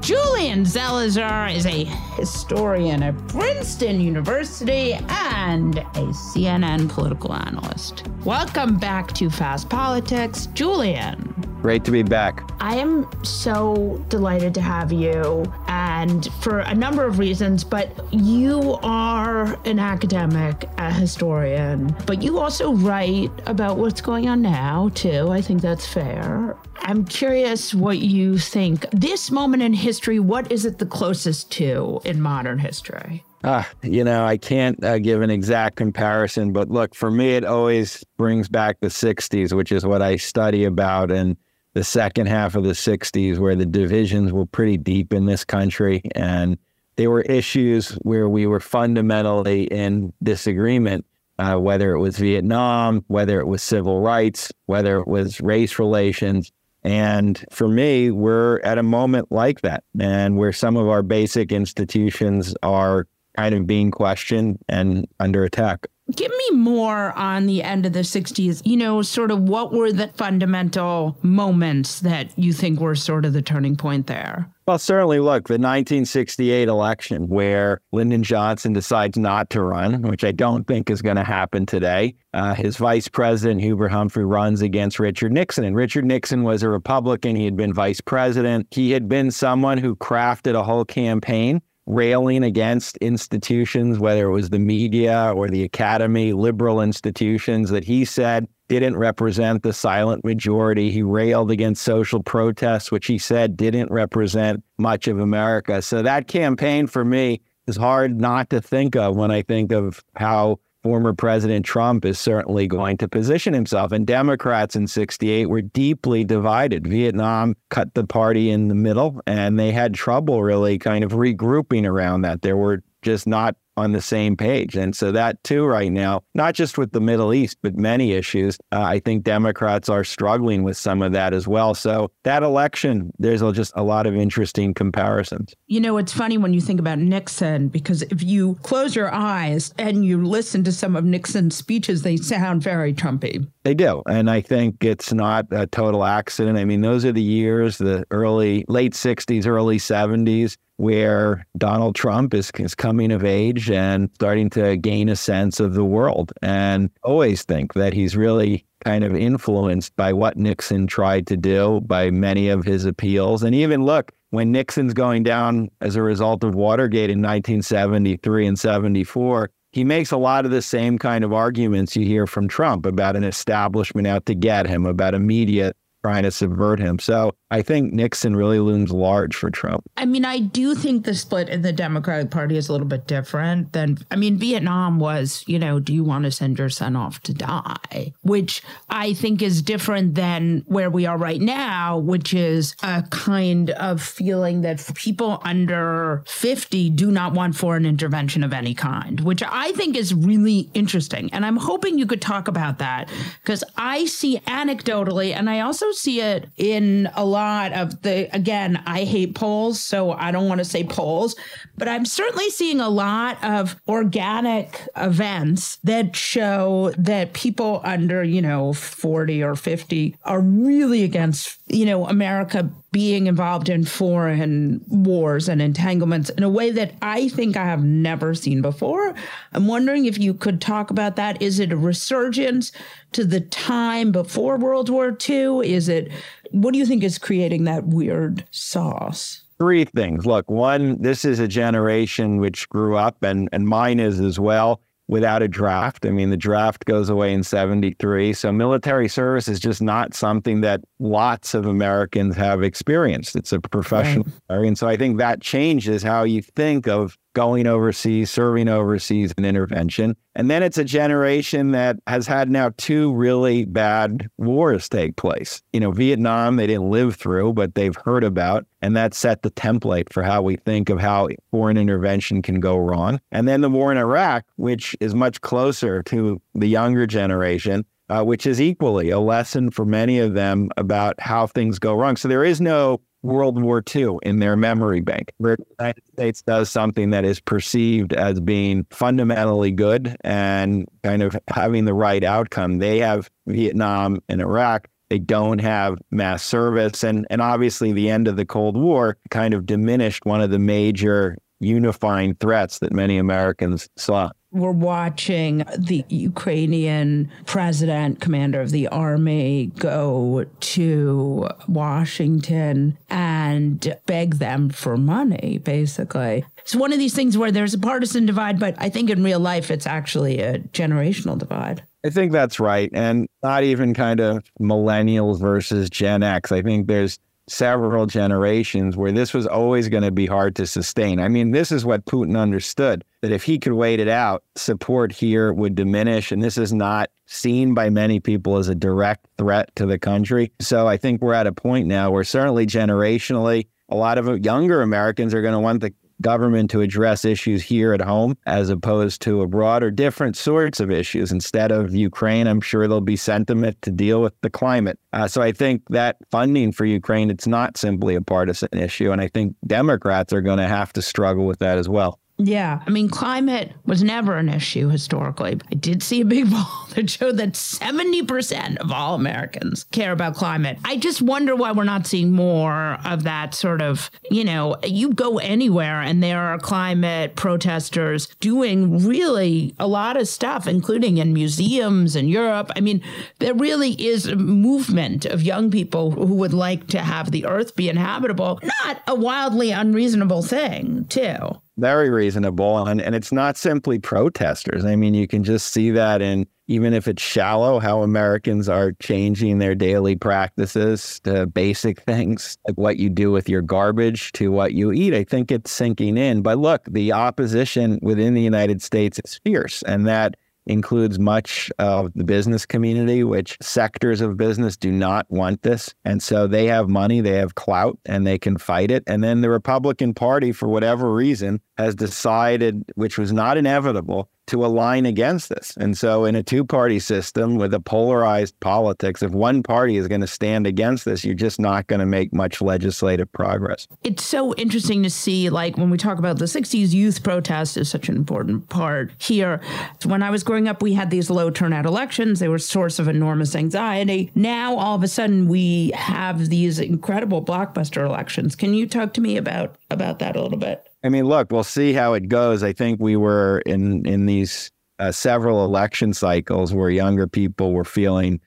Julian 0.00 0.64
Zelizer 0.64 1.54
is 1.54 1.66
a 1.66 1.84
historian 2.16 3.02
at 3.02 3.28
Princeton 3.28 4.00
University 4.00 4.94
and 4.94 5.76
a 5.76 6.06
CNN 6.32 6.88
political 6.88 7.34
analyst. 7.34 8.08
Welcome 8.24 8.78
back 8.78 9.12
to 9.12 9.28
Fast 9.28 9.68
Politics, 9.68 10.46
Julian. 10.54 11.34
Great 11.60 11.84
to 11.84 11.90
be 11.90 12.02
back. 12.02 12.50
I 12.60 12.76
am 12.76 13.06
so 13.22 14.02
delighted 14.08 14.54
to 14.54 14.62
have 14.62 14.90
you, 14.90 15.44
and 15.68 16.32
for 16.40 16.60
a 16.60 16.74
number 16.74 17.04
of 17.04 17.18
reasons, 17.18 17.64
but 17.64 17.92
you 18.10 18.78
are 18.82 19.58
an 19.66 19.78
academic, 19.78 20.66
a 20.78 20.90
historian, 20.90 21.94
but 22.06 22.22
you 22.22 22.38
also 22.38 22.72
write 22.72 23.30
about 23.44 23.76
what's 23.76 24.00
going 24.00 24.26
on 24.26 24.40
now, 24.40 24.90
too. 24.94 25.28
I 25.28 25.42
think 25.42 25.60
that's 25.60 25.86
fair. 25.86 26.56
I'm 26.82 27.04
curious 27.04 27.74
what 27.74 27.98
you 27.98 28.38
think. 28.38 28.86
This 28.90 29.30
moment 29.30 29.62
in 29.62 29.74
history, 29.74 29.89
what 30.20 30.50
is 30.52 30.64
it 30.64 30.78
the 30.78 30.86
closest 30.86 31.50
to 31.52 32.00
in 32.04 32.20
modern 32.20 32.58
history? 32.58 33.24
Ah, 33.42 33.68
you 33.82 34.04
know, 34.04 34.24
I 34.24 34.36
can't 34.36 34.82
uh, 34.84 34.98
give 34.98 35.22
an 35.22 35.30
exact 35.30 35.76
comparison, 35.76 36.52
but 36.52 36.68
look, 36.70 36.94
for 36.94 37.10
me, 37.10 37.36
it 37.36 37.44
always 37.44 38.04
brings 38.18 38.48
back 38.48 38.80
the 38.80 38.88
60s, 38.88 39.54
which 39.54 39.72
is 39.72 39.86
what 39.86 40.02
I 40.02 40.16
study 40.16 40.64
about. 40.64 41.10
And 41.10 41.36
the 41.72 41.84
second 41.84 42.26
half 42.26 42.54
of 42.54 42.64
the 42.64 42.72
60s, 42.72 43.38
where 43.38 43.56
the 43.56 43.66
divisions 43.66 44.32
were 44.32 44.46
pretty 44.46 44.76
deep 44.76 45.12
in 45.12 45.26
this 45.26 45.44
country. 45.44 46.02
And 46.14 46.58
there 46.96 47.10
were 47.10 47.22
issues 47.22 47.90
where 48.02 48.28
we 48.28 48.46
were 48.46 48.60
fundamentally 48.60 49.64
in 49.64 50.12
disagreement, 50.22 51.06
uh, 51.38 51.56
whether 51.56 51.92
it 51.92 52.00
was 52.00 52.18
Vietnam, 52.18 53.04
whether 53.06 53.40
it 53.40 53.46
was 53.46 53.62
civil 53.62 54.00
rights, 54.00 54.52
whether 54.66 54.98
it 54.98 55.08
was 55.08 55.40
race 55.40 55.78
relations. 55.78 56.52
And 56.82 57.44
for 57.50 57.68
me, 57.68 58.10
we're 58.10 58.60
at 58.60 58.78
a 58.78 58.82
moment 58.82 59.30
like 59.30 59.60
that, 59.60 59.84
and 59.98 60.36
where 60.36 60.52
some 60.52 60.76
of 60.76 60.88
our 60.88 61.02
basic 61.02 61.52
institutions 61.52 62.54
are 62.62 63.06
kind 63.36 63.54
of 63.54 63.66
being 63.66 63.90
questioned 63.90 64.58
and 64.68 65.06
under 65.18 65.44
attack. 65.44 65.86
Give 66.16 66.30
me 66.30 66.56
more 66.56 67.12
on 67.12 67.46
the 67.46 67.62
end 67.62 67.86
of 67.86 67.92
the 67.92 68.00
60s. 68.00 68.62
You 68.64 68.76
know, 68.76 69.02
sort 69.02 69.30
of 69.30 69.42
what 69.42 69.72
were 69.72 69.92
the 69.92 70.08
fundamental 70.08 71.16
moments 71.22 72.00
that 72.00 72.36
you 72.38 72.52
think 72.52 72.80
were 72.80 72.94
sort 72.94 73.24
of 73.24 73.32
the 73.32 73.42
turning 73.42 73.76
point 73.76 74.06
there? 74.06 74.50
Well, 74.66 74.78
certainly, 74.78 75.18
look, 75.18 75.48
the 75.48 75.54
1968 75.54 76.68
election 76.68 77.28
where 77.28 77.80
Lyndon 77.90 78.22
Johnson 78.22 78.72
decides 78.72 79.18
not 79.18 79.50
to 79.50 79.62
run, 79.62 80.02
which 80.02 80.22
I 80.22 80.30
don't 80.30 80.64
think 80.64 80.90
is 80.90 81.02
going 81.02 81.16
to 81.16 81.24
happen 81.24 81.66
today. 81.66 82.14
Uh, 82.32 82.54
his 82.54 82.76
vice 82.76 83.08
president, 83.08 83.60
Hubert 83.62 83.88
Humphrey, 83.88 84.24
runs 84.24 84.62
against 84.62 85.00
Richard 85.00 85.32
Nixon. 85.32 85.64
And 85.64 85.74
Richard 85.74 86.04
Nixon 86.04 86.44
was 86.44 86.62
a 86.62 86.68
Republican. 86.68 87.34
He 87.34 87.44
had 87.44 87.56
been 87.56 87.74
vice 87.74 88.00
president. 88.00 88.68
He 88.70 88.92
had 88.92 89.08
been 89.08 89.32
someone 89.32 89.78
who 89.78 89.96
crafted 89.96 90.54
a 90.54 90.62
whole 90.62 90.84
campaign 90.84 91.62
railing 91.90 92.44
against 92.44 92.96
institutions, 92.98 93.98
whether 93.98 94.28
it 94.28 94.32
was 94.32 94.50
the 94.50 94.58
media 94.58 95.32
or 95.34 95.48
the 95.48 95.64
academy, 95.64 96.32
liberal 96.32 96.80
institutions 96.80 97.70
that 97.70 97.84
he 97.84 98.04
said 98.04 98.46
didn't 98.68 98.96
represent 98.96 99.64
the 99.64 99.72
silent 99.72 100.24
majority. 100.24 100.90
He 100.92 101.02
railed 101.02 101.50
against 101.50 101.82
social 101.82 102.22
protests, 102.22 102.92
which 102.92 103.06
he 103.06 103.18
said 103.18 103.56
didn't 103.56 103.90
represent 103.90 104.62
much 104.78 105.08
of 105.08 105.18
America. 105.18 105.82
So 105.82 106.02
that 106.02 106.28
campaign 106.28 106.86
for 106.86 107.04
me 107.04 107.40
is 107.66 107.76
hard 107.76 108.20
not 108.20 108.50
to 108.50 108.60
think 108.60 108.94
of 108.94 109.16
when 109.16 109.32
I 109.32 109.42
think 109.42 109.72
of 109.72 110.04
how 110.14 110.60
former 110.82 111.12
President 111.12 111.64
Trump 111.64 112.04
is 112.04 112.18
certainly 112.18 112.66
going 112.66 112.96
to 112.98 113.08
position 113.08 113.52
himself. 113.52 113.92
And 113.92 114.06
Democrats 114.06 114.76
in 114.76 114.86
68 114.86 115.46
were 115.46 115.62
deeply 115.62 116.24
divided. 116.24 116.86
Vietnam 116.86 117.56
cut 117.68 117.94
the 117.94 118.06
party 118.06 118.50
in 118.50 118.68
the 118.68 118.74
middle, 118.74 119.20
and 119.26 119.58
they 119.58 119.72
had 119.72 119.94
trouble 119.94 120.42
really 120.42 120.78
kind 120.78 121.04
of 121.04 121.12
regrouping 121.12 121.86
around 121.86 122.22
that. 122.22 122.42
There 122.42 122.56
were 122.56 122.82
just 123.02 123.26
not 123.26 123.56
on 123.80 123.92
the 123.92 124.00
same 124.00 124.36
page. 124.36 124.76
And 124.76 124.94
so 124.94 125.10
that 125.12 125.42
too, 125.42 125.64
right 125.64 125.90
now, 125.90 126.22
not 126.34 126.54
just 126.54 126.76
with 126.76 126.92
the 126.92 127.00
Middle 127.00 127.32
East, 127.32 127.56
but 127.62 127.76
many 127.76 128.12
issues, 128.12 128.58
uh, 128.72 128.82
I 128.82 128.98
think 128.98 129.24
Democrats 129.24 129.88
are 129.88 130.04
struggling 130.04 130.62
with 130.62 130.76
some 130.76 131.02
of 131.02 131.12
that 131.12 131.32
as 131.32 131.48
well. 131.48 131.74
So 131.74 132.10
that 132.24 132.42
election, 132.42 133.10
there's 133.18 133.40
just 133.52 133.72
a 133.74 133.82
lot 133.82 134.06
of 134.06 134.14
interesting 134.14 134.74
comparisons. 134.74 135.54
You 135.66 135.80
know, 135.80 135.96
it's 135.96 136.12
funny 136.12 136.36
when 136.36 136.52
you 136.52 136.60
think 136.60 136.78
about 136.78 136.98
Nixon, 136.98 137.68
because 137.68 138.02
if 138.02 138.22
you 138.22 138.56
close 138.62 138.94
your 138.94 139.12
eyes 139.12 139.72
and 139.78 140.04
you 140.04 140.24
listen 140.24 140.62
to 140.64 140.72
some 140.72 140.94
of 140.94 141.04
Nixon's 141.04 141.56
speeches, 141.56 142.02
they 142.02 142.16
sound 142.16 142.62
very 142.62 142.92
Trumpy. 142.92 143.48
They 143.62 143.74
do. 143.74 144.02
And 144.06 144.30
I 144.30 144.40
think 144.40 144.84
it's 144.84 145.12
not 145.12 145.46
a 145.50 145.66
total 145.66 146.04
accident. 146.04 146.58
I 146.58 146.64
mean, 146.64 146.82
those 146.82 147.04
are 147.04 147.12
the 147.12 147.22
years, 147.22 147.78
the 147.78 148.04
early, 148.10 148.64
late 148.68 148.92
60s, 148.92 149.46
early 149.46 149.78
70s 149.78 150.56
where 150.80 151.46
Donald 151.58 151.94
Trump 151.94 152.32
is, 152.32 152.50
is 152.58 152.74
coming 152.74 153.12
of 153.12 153.22
age 153.22 153.70
and 153.70 154.08
starting 154.14 154.48
to 154.48 154.78
gain 154.78 155.10
a 155.10 155.16
sense 155.16 155.60
of 155.60 155.74
the 155.74 155.84
world. 155.84 156.32
And 156.40 156.88
always 157.02 157.44
think 157.44 157.74
that 157.74 157.92
he's 157.92 158.16
really 158.16 158.64
kind 158.82 159.04
of 159.04 159.14
influenced 159.14 159.94
by 159.96 160.14
what 160.14 160.38
Nixon 160.38 160.86
tried 160.86 161.26
to 161.26 161.36
do, 161.36 161.82
by 161.82 162.10
many 162.10 162.48
of 162.48 162.64
his 162.64 162.86
appeals. 162.86 163.42
And 163.42 163.54
even 163.54 163.84
look, 163.84 164.10
when 164.30 164.52
Nixon's 164.52 164.94
going 164.94 165.22
down 165.22 165.70
as 165.82 165.96
a 165.96 166.02
result 166.02 166.42
of 166.44 166.54
Watergate 166.54 167.10
in 167.10 167.18
1973 167.20 168.46
and 168.46 168.58
74, 168.58 169.50
he 169.72 169.84
makes 169.84 170.10
a 170.10 170.16
lot 170.16 170.46
of 170.46 170.50
the 170.50 170.62
same 170.62 170.98
kind 170.98 171.24
of 171.24 171.32
arguments 171.34 171.94
you 171.94 172.06
hear 172.06 172.26
from 172.26 172.48
Trump 172.48 172.86
about 172.86 173.16
an 173.16 173.24
establishment 173.24 174.06
out 174.06 174.24
to 174.26 174.34
get 174.34 174.66
him, 174.66 174.86
about 174.86 175.14
a 175.14 175.20
media 175.20 175.72
trying 176.02 176.22
to 176.22 176.30
subvert 176.30 176.78
him. 176.78 176.98
So 176.98 177.34
I 177.50 177.62
think 177.62 177.92
Nixon 177.92 178.36
really 178.36 178.60
looms 178.60 178.92
large 178.92 179.34
for 179.34 179.50
Trump. 179.50 179.82
I 179.96 180.04
mean, 180.06 180.24
I 180.24 180.38
do 180.38 180.74
think 180.76 181.04
the 181.04 181.14
split 181.14 181.48
in 181.48 181.62
the 181.62 181.72
Democratic 181.72 182.30
Party 182.30 182.56
is 182.56 182.68
a 182.68 182.72
little 182.72 182.86
bit 182.86 183.08
different 183.08 183.72
than, 183.72 183.98
I 184.10 184.16
mean, 184.16 184.36
Vietnam 184.36 185.00
was, 185.00 185.42
you 185.48 185.58
know, 185.58 185.80
do 185.80 185.92
you 185.92 186.04
want 186.04 186.24
to 186.26 186.30
send 186.30 186.58
your 186.58 186.68
son 186.68 186.94
off 186.94 187.20
to 187.22 187.34
die? 187.34 188.12
Which 188.22 188.62
I 188.88 189.14
think 189.14 189.42
is 189.42 189.62
different 189.62 190.14
than 190.14 190.62
where 190.66 190.90
we 190.90 191.06
are 191.06 191.18
right 191.18 191.40
now, 191.40 191.98
which 191.98 192.34
is 192.34 192.76
a 192.84 193.02
kind 193.10 193.70
of 193.70 194.00
feeling 194.00 194.60
that 194.60 194.88
people 194.94 195.40
under 195.44 196.22
50 196.26 196.90
do 196.90 197.10
not 197.10 197.32
want 197.32 197.56
foreign 197.56 197.84
intervention 197.84 198.44
of 198.44 198.52
any 198.52 198.74
kind, 198.74 199.20
which 199.22 199.42
I 199.42 199.72
think 199.72 199.96
is 199.96 200.14
really 200.14 200.70
interesting. 200.74 201.30
And 201.32 201.44
I'm 201.44 201.56
hoping 201.56 201.98
you 201.98 202.06
could 202.06 202.22
talk 202.22 202.46
about 202.46 202.78
that 202.78 203.10
because 203.42 203.64
I 203.76 204.04
see 204.04 204.38
anecdotally, 204.46 205.34
and 205.34 205.50
I 205.50 205.60
also 205.60 205.90
see 205.90 206.20
it 206.20 206.48
in 206.56 207.08
a 207.16 207.24
lot 207.24 207.39
lot 207.40 207.72
of 207.72 208.02
the, 208.02 208.28
again, 208.34 208.82
I 208.86 209.04
hate 209.04 209.34
polls, 209.34 209.80
so 209.80 210.12
I 210.12 210.30
don't 210.30 210.48
want 210.48 210.58
to 210.58 210.64
say 210.64 210.84
polls, 210.84 211.34
but 211.76 211.88
I'm 211.88 212.04
certainly 212.04 212.50
seeing 212.50 212.80
a 212.80 212.88
lot 212.88 213.42
of 213.42 213.80
organic 213.88 214.86
events 214.96 215.78
that 215.84 216.14
show 216.14 216.92
that 216.98 217.32
people 217.32 217.80
under, 217.82 218.22
you 218.22 218.42
know, 218.42 218.74
40 218.74 219.42
or 219.42 219.56
50 219.56 220.16
are 220.24 220.40
really 220.40 221.02
against, 221.02 221.58
you 221.68 221.86
know, 221.86 222.06
America 222.06 222.70
being 222.92 223.28
involved 223.28 223.68
in 223.68 223.84
foreign 223.84 224.84
wars 224.88 225.48
and 225.48 225.62
entanglements 225.62 226.28
in 226.30 226.42
a 226.42 226.48
way 226.48 226.70
that 226.70 226.92
I 227.00 227.28
think 227.28 227.56
I 227.56 227.64
have 227.64 227.84
never 227.84 228.34
seen 228.34 228.62
before. 228.62 229.14
I'm 229.52 229.68
wondering 229.68 230.06
if 230.06 230.18
you 230.18 230.34
could 230.34 230.60
talk 230.60 230.90
about 230.90 231.16
that. 231.16 231.40
Is 231.40 231.60
it 231.60 231.72
a 231.72 231.76
resurgence 231.76 232.72
to 233.12 233.24
the 233.24 233.40
time 233.40 234.12
before 234.12 234.56
World 234.56 234.88
War 234.88 235.16
II? 235.28 235.68
Is 235.70 235.88
it, 235.88 236.10
what 236.50 236.72
do 236.72 236.78
you 236.78 236.86
think 236.86 237.02
is 237.02 237.18
creating 237.18 237.64
that 237.64 237.86
weird 237.86 238.44
sauce? 238.50 239.42
Three 239.58 239.84
things. 239.84 240.24
Look, 240.24 240.50
one, 240.50 241.00
this 241.02 241.24
is 241.24 241.38
a 241.38 241.48
generation 241.48 242.38
which 242.38 242.68
grew 242.70 242.96
up, 242.96 243.22
and, 243.22 243.48
and 243.52 243.66
mine 243.66 244.00
is 244.00 244.18
as 244.20 244.40
well 244.40 244.80
without 245.10 245.42
a 245.42 245.48
draft. 245.48 246.06
I 246.06 246.10
mean, 246.10 246.30
the 246.30 246.36
draft 246.36 246.84
goes 246.84 247.08
away 247.08 247.34
in 247.34 247.42
73. 247.42 248.32
So 248.32 248.52
military 248.52 249.08
service 249.08 249.48
is 249.48 249.58
just 249.58 249.82
not 249.82 250.14
something 250.14 250.60
that 250.60 250.82
lots 251.00 251.52
of 251.52 251.66
Americans 251.66 252.36
have 252.36 252.62
experienced. 252.62 253.34
It's 253.34 253.52
a 253.52 253.60
professional 253.60 254.24
right. 254.48 254.64
And 254.64 254.78
so 254.78 254.86
I 254.86 254.96
think 254.96 255.18
that 255.18 255.40
changes 255.40 256.04
how 256.04 256.22
you 256.22 256.42
think 256.42 256.86
of 256.86 257.18
going 257.34 257.66
overseas, 257.66 258.30
serving 258.30 258.68
overseas, 258.68 259.32
and 259.36 259.46
intervention. 259.46 260.16
And 260.34 260.50
then 260.50 260.62
it's 260.62 260.78
a 260.78 260.84
generation 260.84 261.72
that 261.72 261.96
has 262.06 262.26
had 262.26 262.50
now 262.50 262.70
two 262.76 263.12
really 263.12 263.64
bad 263.64 264.28
wars 264.38 264.88
take 264.88 265.16
place. 265.16 265.62
You 265.72 265.80
know, 265.80 265.90
Vietnam, 265.90 266.56
they 266.56 266.66
didn't 266.66 266.90
live 266.90 267.16
through, 267.16 267.52
but 267.54 267.74
they've 267.74 267.96
heard 268.04 268.24
about. 268.24 268.66
And 268.82 268.96
that 268.96 269.14
set 269.14 269.42
the 269.42 269.50
template 269.50 270.12
for 270.12 270.22
how 270.22 270.42
we 270.42 270.56
think 270.56 270.88
of 270.88 271.00
how 271.00 271.28
foreign 271.50 271.76
intervention 271.76 272.42
can 272.42 272.60
go 272.60 272.76
wrong. 272.76 273.20
And 273.32 273.46
then 273.46 273.60
the 273.60 273.70
war 273.70 273.92
in 273.92 273.98
Iraq, 273.98 274.44
which 274.56 274.96
is 275.00 275.14
much 275.14 275.40
closer 275.40 276.02
to 276.04 276.40
the 276.54 276.68
younger 276.68 277.06
generation. 277.06 277.84
Uh, 278.08 278.24
which 278.24 278.44
is 278.44 278.60
equally 278.60 279.10
a 279.10 279.20
lesson 279.20 279.70
for 279.70 279.84
many 279.84 280.18
of 280.18 280.34
them 280.34 280.68
about 280.76 281.14
how 281.20 281.46
things 281.46 281.78
go 281.78 281.94
wrong. 281.94 282.16
So 282.16 282.26
there 282.26 282.44
is 282.44 282.60
no 282.60 283.00
World 283.22 283.60
War 283.60 283.82
II 283.94 284.18
in 284.22 284.38
their 284.38 284.56
memory 284.56 285.00
bank, 285.00 285.32
where 285.38 285.56
the 285.56 285.66
United 285.78 286.02
States 286.12 286.42
does 286.42 286.70
something 286.70 287.10
that 287.10 287.24
is 287.24 287.40
perceived 287.40 288.12
as 288.12 288.40
being 288.40 288.86
fundamentally 288.90 289.70
good 289.70 290.16
and 290.22 290.88
kind 291.02 291.22
of 291.22 291.36
having 291.48 291.84
the 291.84 291.94
right 291.94 292.24
outcome. 292.24 292.78
They 292.78 292.98
have 292.98 293.30
Vietnam 293.46 294.22
and 294.28 294.40
Iraq. 294.40 294.88
They 295.10 295.18
don't 295.18 295.60
have 295.60 295.98
mass 296.10 296.42
service. 296.42 297.02
And, 297.02 297.26
and 297.30 297.42
obviously, 297.42 297.92
the 297.92 298.08
end 298.08 298.28
of 298.28 298.36
the 298.36 298.46
Cold 298.46 298.76
War 298.76 299.18
kind 299.30 299.54
of 299.54 299.66
diminished 299.66 300.24
one 300.24 300.40
of 300.40 300.50
the 300.50 300.58
major 300.58 301.36
unifying 301.58 302.34
threats 302.36 302.78
that 302.78 302.92
many 302.92 303.18
Americans 303.18 303.88
saw 303.96 304.30
we're 304.52 304.72
watching 304.72 305.58
the 305.78 306.04
Ukrainian 306.08 307.30
president, 307.46 308.20
commander 308.20 308.60
of 308.60 308.70
the 308.70 308.88
army, 308.88 309.66
go 309.78 310.44
to 310.60 311.48
Washington 311.68 312.98
and 313.08 313.96
beg 314.06 314.36
them 314.36 314.70
for 314.70 314.96
money, 314.96 315.60
basically. 315.62 316.44
It's 316.58 316.74
one 316.74 316.92
of 316.92 316.98
these 316.98 317.14
things 317.14 317.38
where 317.38 317.52
there's 317.52 317.74
a 317.74 317.78
partisan 317.78 318.26
divide, 318.26 318.58
but 318.58 318.74
I 318.78 318.88
think 318.88 319.10
in 319.10 319.22
real 319.22 319.40
life, 319.40 319.70
it's 319.70 319.86
actually 319.86 320.40
a 320.40 320.58
generational 320.58 321.38
divide. 321.38 321.82
I 322.04 322.10
think 322.10 322.32
that's 322.32 322.58
right. 322.58 322.90
And 322.92 323.28
not 323.42 323.62
even 323.62 323.94
kind 323.94 324.20
of 324.20 324.42
millennials 324.60 325.38
versus 325.38 325.90
Gen 325.90 326.22
X. 326.22 326.50
I 326.50 326.62
think 326.62 326.86
there's 326.86 327.18
several 327.50 328.06
generations 328.06 328.96
where 328.96 329.12
this 329.12 329.34
was 329.34 329.46
always 329.46 329.88
going 329.88 330.02
to 330.02 330.10
be 330.10 330.26
hard 330.26 330.54
to 330.56 330.66
sustain. 330.66 331.18
I 331.18 331.28
mean, 331.28 331.50
this 331.50 331.72
is 331.72 331.84
what 331.84 332.04
Putin 332.04 332.38
understood 332.38 333.04
that 333.22 333.32
if 333.32 333.42
he 333.42 333.58
could 333.58 333.72
wait 333.72 334.00
it 334.00 334.08
out, 334.08 334.44
support 334.56 335.12
here 335.12 335.52
would 335.52 335.74
diminish. 335.74 336.30
And 336.30 336.42
this 336.42 336.56
is 336.56 336.72
not 336.72 337.10
seen 337.26 337.74
by 337.74 337.90
many 337.90 338.20
people 338.20 338.56
as 338.56 338.68
a 338.68 338.74
direct 338.74 339.26
threat 339.36 339.74
to 339.76 339.86
the 339.86 339.98
country. 339.98 340.52
So 340.60 340.86
I 340.86 340.96
think 340.96 341.20
we're 341.20 341.34
at 341.34 341.46
a 341.46 341.52
point 341.52 341.86
now 341.86 342.10
where 342.10 342.24
certainly 342.24 342.66
generationally, 342.66 343.66
a 343.88 343.96
lot 343.96 344.18
of 344.18 344.44
younger 344.44 344.82
Americans 344.82 345.34
are 345.34 345.42
going 345.42 345.54
to 345.54 345.58
want 345.58 345.80
the 345.80 345.92
government 346.20 346.70
to 346.70 346.80
address 346.80 347.24
issues 347.24 347.62
here 347.62 347.92
at 347.92 348.00
home 348.00 348.36
as 348.46 348.70
opposed 348.70 349.22
to 349.22 349.42
abroad 349.42 349.82
or 349.82 349.90
different 349.90 350.36
sorts 350.36 350.80
of 350.80 350.90
issues. 350.90 351.32
Instead 351.32 351.72
of 351.72 351.94
Ukraine, 351.94 352.46
I'm 352.46 352.60
sure 352.60 352.86
there'll 352.86 353.00
be 353.00 353.16
sentiment 353.16 353.80
to 353.82 353.90
deal 353.90 354.20
with 354.22 354.34
the 354.42 354.50
climate. 354.50 354.98
Uh, 355.12 355.28
so 355.28 355.42
I 355.42 355.52
think 355.52 355.82
that 355.90 356.16
funding 356.30 356.72
for 356.72 356.84
Ukraine, 356.84 357.30
it's 357.30 357.46
not 357.46 357.76
simply 357.76 358.14
a 358.14 358.20
partisan 358.22 358.68
issue. 358.72 359.12
And 359.12 359.20
I 359.20 359.28
think 359.28 359.56
Democrats 359.66 360.32
are 360.32 360.40
going 360.40 360.58
to 360.58 360.68
have 360.68 360.92
to 360.94 361.02
struggle 361.02 361.46
with 361.46 361.58
that 361.60 361.78
as 361.78 361.88
well. 361.88 362.18
Yeah. 362.42 362.80
I 362.86 362.90
mean, 362.90 363.08
climate 363.08 363.72
was 363.84 364.02
never 364.02 364.36
an 364.36 364.48
issue 364.48 364.88
historically. 364.88 365.58
I 365.70 365.74
did 365.74 366.02
see 366.02 366.22
a 366.22 366.24
big 366.24 366.50
poll 366.50 366.88
that 366.94 367.10
showed 367.10 367.36
that 367.36 367.52
70% 367.52 368.78
of 368.78 368.90
all 368.90 369.14
Americans 369.14 369.84
care 369.92 370.12
about 370.12 370.34
climate. 370.34 370.78
I 370.84 370.96
just 370.96 371.20
wonder 371.20 371.54
why 371.54 371.72
we're 371.72 371.84
not 371.84 372.06
seeing 372.06 372.32
more 372.32 372.98
of 373.04 373.24
that 373.24 373.54
sort 373.54 373.82
of, 373.82 374.10
you 374.30 374.44
know, 374.44 374.76
you 374.84 375.12
go 375.12 375.38
anywhere 375.38 376.00
and 376.00 376.22
there 376.22 376.40
are 376.40 376.58
climate 376.58 377.36
protesters 377.36 378.26
doing 378.40 379.06
really 379.06 379.74
a 379.78 379.86
lot 379.86 380.16
of 380.16 380.26
stuff, 380.26 380.66
including 380.66 381.18
in 381.18 381.32
museums 381.32 382.16
in 382.16 382.28
Europe. 382.28 382.70
I 382.74 382.80
mean, 382.80 383.02
there 383.38 383.54
really 383.54 383.92
is 383.92 384.26
a 384.26 384.36
movement 384.36 385.26
of 385.26 385.42
young 385.42 385.70
people 385.70 386.10
who 386.12 386.34
would 386.36 386.54
like 386.54 386.86
to 386.88 387.00
have 387.00 387.30
the 387.30 387.44
earth 387.44 387.76
be 387.76 387.88
inhabitable, 387.88 388.60
not 388.86 389.02
a 389.06 389.14
wildly 389.14 389.70
unreasonable 389.70 390.42
thing, 390.42 391.04
too 391.08 391.60
very 391.80 392.10
reasonable. 392.10 392.86
And, 392.86 393.00
and 393.00 393.14
it's 393.14 393.32
not 393.32 393.56
simply 393.56 393.98
protesters. 393.98 394.84
I 394.84 394.96
mean, 394.96 395.14
you 395.14 395.26
can 395.26 395.42
just 395.42 395.72
see 395.72 395.90
that 395.90 396.22
in, 396.22 396.46
even 396.68 396.94
if 396.94 397.08
it's 397.08 397.22
shallow, 397.22 397.78
how 397.80 398.02
Americans 398.02 398.68
are 398.68 398.92
changing 398.92 399.58
their 399.58 399.74
daily 399.74 400.14
practices 400.14 401.20
to 401.24 401.46
basic 401.46 402.00
things 402.04 402.58
like 402.66 402.76
what 402.76 402.98
you 402.98 403.08
do 403.08 403.32
with 403.32 403.48
your 403.48 403.62
garbage 403.62 404.32
to 404.32 404.52
what 404.52 404.72
you 404.74 404.92
eat. 404.92 405.14
I 405.14 405.24
think 405.24 405.50
it's 405.50 405.70
sinking 405.70 406.16
in. 406.16 406.42
But 406.42 406.58
look, 406.58 406.84
the 406.84 407.12
opposition 407.12 407.98
within 408.02 408.34
the 408.34 408.42
United 408.42 408.82
States 408.82 409.18
is 409.24 409.40
fierce. 409.42 409.82
And 409.82 410.06
that 410.06 410.36
includes 410.70 411.18
much 411.18 411.70
of 411.78 412.12
the 412.14 412.24
business 412.24 412.64
community, 412.64 413.24
which 413.24 413.58
sectors 413.60 414.20
of 414.20 414.36
business 414.36 414.76
do 414.76 414.90
not 414.92 415.26
want 415.28 415.62
this. 415.62 415.94
And 416.04 416.22
so 416.22 416.46
they 416.46 416.66
have 416.66 416.88
money, 416.88 417.20
they 417.20 417.36
have 417.36 417.54
clout, 417.54 417.98
and 418.06 418.26
they 418.26 418.38
can 418.38 418.56
fight 418.56 418.90
it. 418.90 419.02
And 419.06 419.22
then 419.22 419.40
the 419.40 419.50
Republican 419.50 420.14
Party, 420.14 420.52
for 420.52 420.68
whatever 420.68 421.12
reason, 421.12 421.60
has 421.76 421.94
decided, 421.94 422.84
which 422.94 423.18
was 423.18 423.32
not 423.32 423.56
inevitable, 423.56 424.30
to 424.50 424.66
align 424.66 425.06
against 425.06 425.48
this. 425.48 425.76
And 425.76 425.96
so, 425.96 426.24
in 426.24 426.34
a 426.34 426.42
two 426.42 426.64
party 426.64 426.98
system 426.98 427.54
with 427.54 427.72
a 427.72 427.80
polarized 427.80 428.58
politics, 428.60 429.22
if 429.22 429.30
one 429.30 429.62
party 429.62 429.96
is 429.96 430.08
going 430.08 430.20
to 430.20 430.26
stand 430.26 430.66
against 430.66 431.04
this, 431.04 431.24
you're 431.24 431.34
just 431.34 431.60
not 431.60 431.86
going 431.86 432.00
to 432.00 432.06
make 432.06 432.32
much 432.32 432.60
legislative 432.60 433.30
progress. 433.32 433.86
It's 434.02 434.24
so 434.24 434.54
interesting 434.54 435.02
to 435.04 435.10
see, 435.10 435.50
like, 435.50 435.78
when 435.78 435.88
we 435.88 435.96
talk 435.96 436.18
about 436.18 436.38
the 436.38 436.46
60s, 436.46 436.92
youth 436.92 437.22
protest 437.22 437.76
is 437.76 437.88
such 437.88 438.08
an 438.08 438.16
important 438.16 438.68
part 438.68 439.12
here. 439.18 439.60
When 440.04 440.22
I 440.22 440.30
was 440.30 440.42
growing 440.42 440.66
up, 440.66 440.82
we 440.82 440.94
had 440.94 441.10
these 441.10 441.30
low 441.30 441.50
turnout 441.50 441.86
elections, 441.86 442.40
they 442.40 442.48
were 442.48 442.56
a 442.56 442.60
source 442.60 442.98
of 442.98 443.06
enormous 443.06 443.54
anxiety. 443.54 444.32
Now, 444.34 444.76
all 444.76 444.96
of 444.96 445.02
a 445.02 445.08
sudden, 445.08 445.48
we 445.48 445.92
have 445.94 446.48
these 446.48 446.80
incredible 446.80 447.42
blockbuster 447.42 448.04
elections. 448.04 448.56
Can 448.56 448.74
you 448.74 448.88
talk 448.88 449.12
to 449.14 449.20
me 449.20 449.36
about, 449.36 449.76
about 449.90 450.18
that 450.18 450.34
a 450.34 450.42
little 450.42 450.58
bit? 450.58 450.89
I 451.02 451.08
mean, 451.08 451.24
look, 451.24 451.50
we'll 451.50 451.64
see 451.64 451.92
how 451.92 452.12
it 452.14 452.28
goes. 452.28 452.62
I 452.62 452.72
think 452.72 453.00
we 453.00 453.16
were 453.16 453.60
in 453.60 454.06
in 454.06 454.26
these 454.26 454.70
uh, 454.98 455.12
several 455.12 455.64
election 455.64 456.12
cycles 456.12 456.74
where 456.74 456.90
younger 456.90 457.26
people 457.26 457.72
were 457.72 457.84
feeling 457.84 458.40